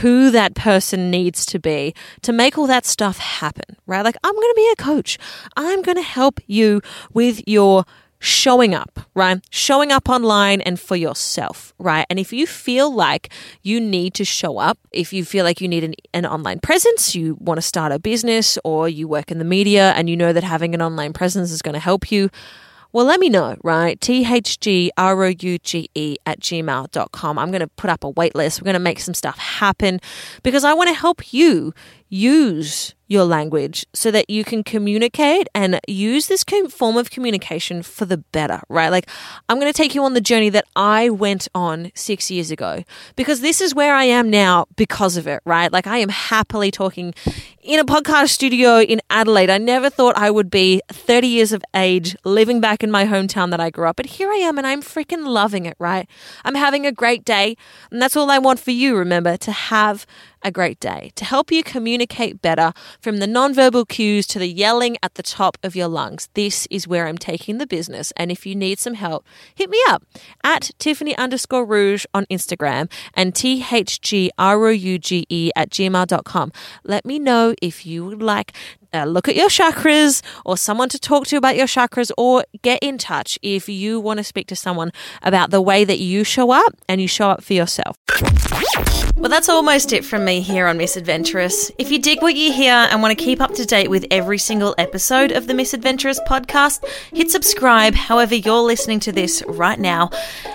who 0.00 0.30
that 0.30 0.54
person 0.54 1.10
needs 1.10 1.44
to 1.46 1.58
be 1.58 1.94
to 2.22 2.32
make 2.32 2.56
all 2.56 2.66
that 2.66 2.86
stuff 2.86 3.18
happen, 3.18 3.76
right? 3.86 4.04
Like, 4.04 4.16
I'm 4.24 4.34
going 4.34 4.50
to 4.50 4.54
be 4.56 4.72
a 4.72 4.82
coach. 4.82 5.18
I'm 5.56 5.82
going 5.82 5.96
to 5.96 6.02
help 6.02 6.40
you 6.46 6.80
with 7.12 7.46
your 7.46 7.84
showing 8.18 8.74
up, 8.74 9.00
right? 9.14 9.40
Showing 9.50 9.92
up 9.92 10.08
online 10.08 10.60
and 10.62 10.80
for 10.80 10.96
yourself, 10.96 11.74
right? 11.78 12.06
And 12.08 12.18
if 12.18 12.32
you 12.32 12.46
feel 12.46 12.92
like 12.92 13.30
you 13.62 13.80
need 13.80 14.14
to 14.14 14.24
show 14.24 14.58
up, 14.58 14.78
if 14.90 15.12
you 15.12 15.24
feel 15.24 15.44
like 15.44 15.60
you 15.60 15.68
need 15.68 15.84
an, 15.84 15.94
an 16.14 16.26
online 16.26 16.60
presence, 16.60 17.14
you 17.14 17.36
want 17.40 17.58
to 17.58 17.62
start 17.62 17.92
a 17.92 17.98
business 17.98 18.58
or 18.64 18.88
you 18.88 19.06
work 19.06 19.30
in 19.30 19.38
the 19.38 19.44
media 19.44 19.92
and 19.92 20.08
you 20.08 20.16
know 20.16 20.32
that 20.32 20.44
having 20.44 20.74
an 20.74 20.82
online 20.82 21.12
presence 21.12 21.50
is 21.50 21.62
going 21.62 21.74
to 21.74 21.80
help 21.80 22.10
you, 22.10 22.30
well, 22.96 23.04
let 23.04 23.20
me 23.20 23.28
know, 23.28 23.56
right? 23.62 24.00
THGROUGE 24.00 24.96
at 26.24 26.40
gmail.com. 26.40 27.38
I'm 27.38 27.50
going 27.50 27.60
to 27.60 27.66
put 27.66 27.90
up 27.90 28.04
a 28.04 28.08
wait 28.08 28.34
list. 28.34 28.58
We're 28.58 28.64
going 28.64 28.72
to 28.72 28.80
make 28.80 29.00
some 29.00 29.12
stuff 29.12 29.36
happen 29.36 30.00
because 30.42 30.64
I 30.64 30.72
want 30.72 30.88
to 30.88 30.94
help 30.94 31.30
you 31.30 31.74
use 32.08 32.94
your 33.08 33.24
language 33.24 33.86
so 33.92 34.10
that 34.10 34.28
you 34.28 34.44
can 34.44 34.64
communicate 34.64 35.48
and 35.54 35.78
use 35.86 36.26
this 36.26 36.44
form 36.70 36.96
of 36.96 37.10
communication 37.10 37.82
for 37.82 38.04
the 38.04 38.18
better, 38.18 38.60
right? 38.68 38.88
Like, 38.88 39.08
I'm 39.48 39.60
going 39.60 39.72
to 39.72 39.76
take 39.76 39.94
you 39.94 40.02
on 40.04 40.14
the 40.14 40.20
journey 40.20 40.50
that 40.50 40.64
I 40.74 41.10
went 41.10 41.46
on 41.54 41.92
six 41.94 42.30
years 42.30 42.50
ago 42.50 42.82
because 43.14 43.40
this 43.40 43.60
is 43.60 43.74
where 43.74 43.94
I 43.94 44.04
am 44.04 44.28
now 44.28 44.66
because 44.76 45.16
of 45.16 45.26
it, 45.26 45.40
right? 45.44 45.72
Like, 45.72 45.86
I 45.86 45.98
am 45.98 46.08
happily 46.08 46.70
talking 46.70 47.14
in 47.62 47.78
a 47.78 47.84
podcast 47.84 48.30
studio 48.30 48.80
in 48.80 49.00
Adelaide. 49.10 49.50
I 49.50 49.58
never 49.58 49.88
thought 49.88 50.16
I 50.16 50.30
would 50.30 50.50
be 50.50 50.80
30 50.90 51.28
years 51.28 51.52
of 51.52 51.64
age 51.74 52.16
living 52.24 52.60
back 52.60 52.82
in 52.82 52.90
my 52.90 53.04
hometown 53.04 53.50
that 53.50 53.60
I 53.60 53.70
grew 53.70 53.86
up, 53.86 53.96
but 53.96 54.06
here 54.06 54.30
I 54.30 54.36
am 54.36 54.58
and 54.58 54.66
I'm 54.66 54.82
freaking 54.82 55.26
loving 55.26 55.66
it, 55.66 55.76
right? 55.78 56.08
I'm 56.44 56.54
having 56.54 56.86
a 56.86 56.92
great 56.92 57.24
day. 57.24 57.56
And 57.90 58.02
that's 58.02 58.16
all 58.16 58.30
I 58.30 58.38
want 58.38 58.58
for 58.58 58.72
you, 58.72 58.96
remember, 58.96 59.36
to 59.36 59.52
have 59.52 60.06
a 60.46 60.50
great 60.52 60.78
day 60.78 61.10
to 61.16 61.24
help 61.24 61.50
you 61.50 61.64
communicate 61.64 62.40
better 62.40 62.72
from 63.00 63.16
the 63.18 63.26
nonverbal 63.26 63.86
cues 63.86 64.28
to 64.28 64.38
the 64.38 64.46
yelling 64.46 64.96
at 65.02 65.14
the 65.14 65.22
top 65.22 65.58
of 65.64 65.74
your 65.74 65.88
lungs. 65.88 66.28
This 66.34 66.68
is 66.70 66.86
where 66.86 67.08
I'm 67.08 67.18
taking 67.18 67.58
the 67.58 67.66
business. 67.66 68.12
And 68.16 68.30
if 68.30 68.46
you 68.46 68.54
need 68.54 68.78
some 68.78 68.94
help, 68.94 69.26
hit 69.54 69.68
me 69.68 69.82
up 69.88 70.04
at 70.44 70.70
Tiffany 70.78 71.16
underscore 71.18 71.66
rouge 71.66 72.06
on 72.14 72.26
Instagram 72.26 72.90
and 73.12 73.34
T 73.34 73.64
H 73.70 74.00
G 74.00 74.30
R 74.38 74.66
O 74.66 74.70
U 74.70 74.98
G 74.98 75.26
E 75.28 75.50
at 75.56 75.70
gmail.com. 75.70 76.52
Let 76.84 77.04
me 77.04 77.18
know 77.18 77.54
if 77.60 77.84
you 77.84 78.04
would 78.04 78.22
like 78.22 78.52
uh, 78.94 79.04
look 79.04 79.28
at 79.28 79.34
your 79.34 79.48
chakras 79.48 80.22
or 80.44 80.56
someone 80.56 80.88
to 80.88 80.98
talk 80.98 81.26
to 81.26 81.36
about 81.36 81.56
your 81.56 81.66
chakras 81.66 82.12
or 82.16 82.44
get 82.62 82.78
in 82.82 82.98
touch 82.98 83.36
if 83.42 83.68
you 83.68 83.98
want 83.98 84.18
to 84.18 84.24
speak 84.24 84.46
to 84.46 84.56
someone 84.56 84.92
about 85.22 85.50
the 85.50 85.60
way 85.60 85.84
that 85.84 85.98
you 85.98 86.22
show 86.22 86.52
up 86.52 86.72
and 86.88 87.00
you 87.00 87.08
show 87.08 87.30
up 87.30 87.42
for 87.42 87.52
yourself. 87.52 87.96
Well, 89.26 89.32
that's 89.32 89.48
almost 89.48 89.92
it 89.92 90.04
from 90.04 90.24
me 90.24 90.40
here 90.40 90.68
on 90.68 90.78
Misadventurers. 90.78 91.72
If 91.78 91.90
you 91.90 91.98
dig 91.98 92.22
what 92.22 92.36
you 92.36 92.52
hear 92.52 92.72
and 92.72 93.02
want 93.02 93.18
to 93.18 93.24
keep 93.24 93.40
up 93.40 93.54
to 93.54 93.66
date 93.66 93.90
with 93.90 94.06
every 94.08 94.38
single 94.38 94.72
episode 94.78 95.32
of 95.32 95.48
the 95.48 95.52
Misadventurers 95.52 96.24
podcast, 96.28 96.84
hit 97.12 97.32
subscribe 97.32 97.96
however 97.96 98.36
you're 98.36 98.62
listening 98.62 99.00
to 99.00 99.10
this 99.10 99.42
right 99.48 99.80
now. 99.80 100.10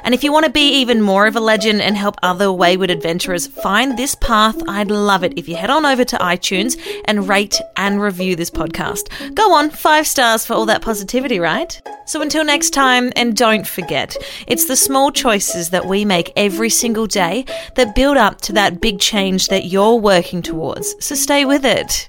And 0.06 0.14
if 0.14 0.24
you 0.24 0.32
want 0.32 0.46
to 0.46 0.52
be 0.52 0.72
even 0.76 1.02
more 1.02 1.28
of 1.28 1.36
a 1.36 1.42
legend 1.42 1.82
and 1.82 1.98
help 1.98 2.16
other 2.24 2.50
wayward 2.50 2.92
adventurers 2.92 3.46
find 3.46 3.98
this 3.98 4.16
path, 4.16 4.56
I'd 4.70 4.90
love 4.90 5.26
it 5.26 5.38
if 5.38 5.50
you 5.50 5.58
head 5.58 5.70
on 5.70 5.86
over 5.86 6.06
to 6.06 6.16
iTunes 6.20 6.80
and 7.04 7.28
rate 7.28 7.60
and 7.76 8.02
review 8.02 8.38
this 8.38 8.50
podcast. 8.50 9.36
Go 9.36 9.52
on, 9.52 9.70
five 9.70 10.08
stars 10.08 10.46
for 10.46 10.54
all 10.54 10.66
that 10.68 10.82
positivity, 10.82 11.42
right? 11.42 11.82
So 12.06 12.22
until 12.22 12.46
next 12.46 12.72
time, 12.72 13.12
and 13.16 13.36
don't 13.36 13.68
forget, 13.68 14.16
it's 14.48 14.66
the 14.66 14.76
small 14.76 15.12
choices 15.12 15.70
that 15.72 15.86
we 15.86 16.04
make 16.04 16.32
every 16.36 16.70
single 16.70 17.08
day 17.08 17.46
that 17.76 17.96
build 17.96 18.18
up 18.18 18.40
to 18.42 18.54
that 18.62 18.80
big 18.80 19.00
change 19.00 19.48
that 19.48 19.66
you're 19.66 19.96
working 19.96 20.44
towards. 20.44 20.96
So 21.04 21.16
stay 21.16 21.46
with 21.46 21.66
it. 21.66 22.08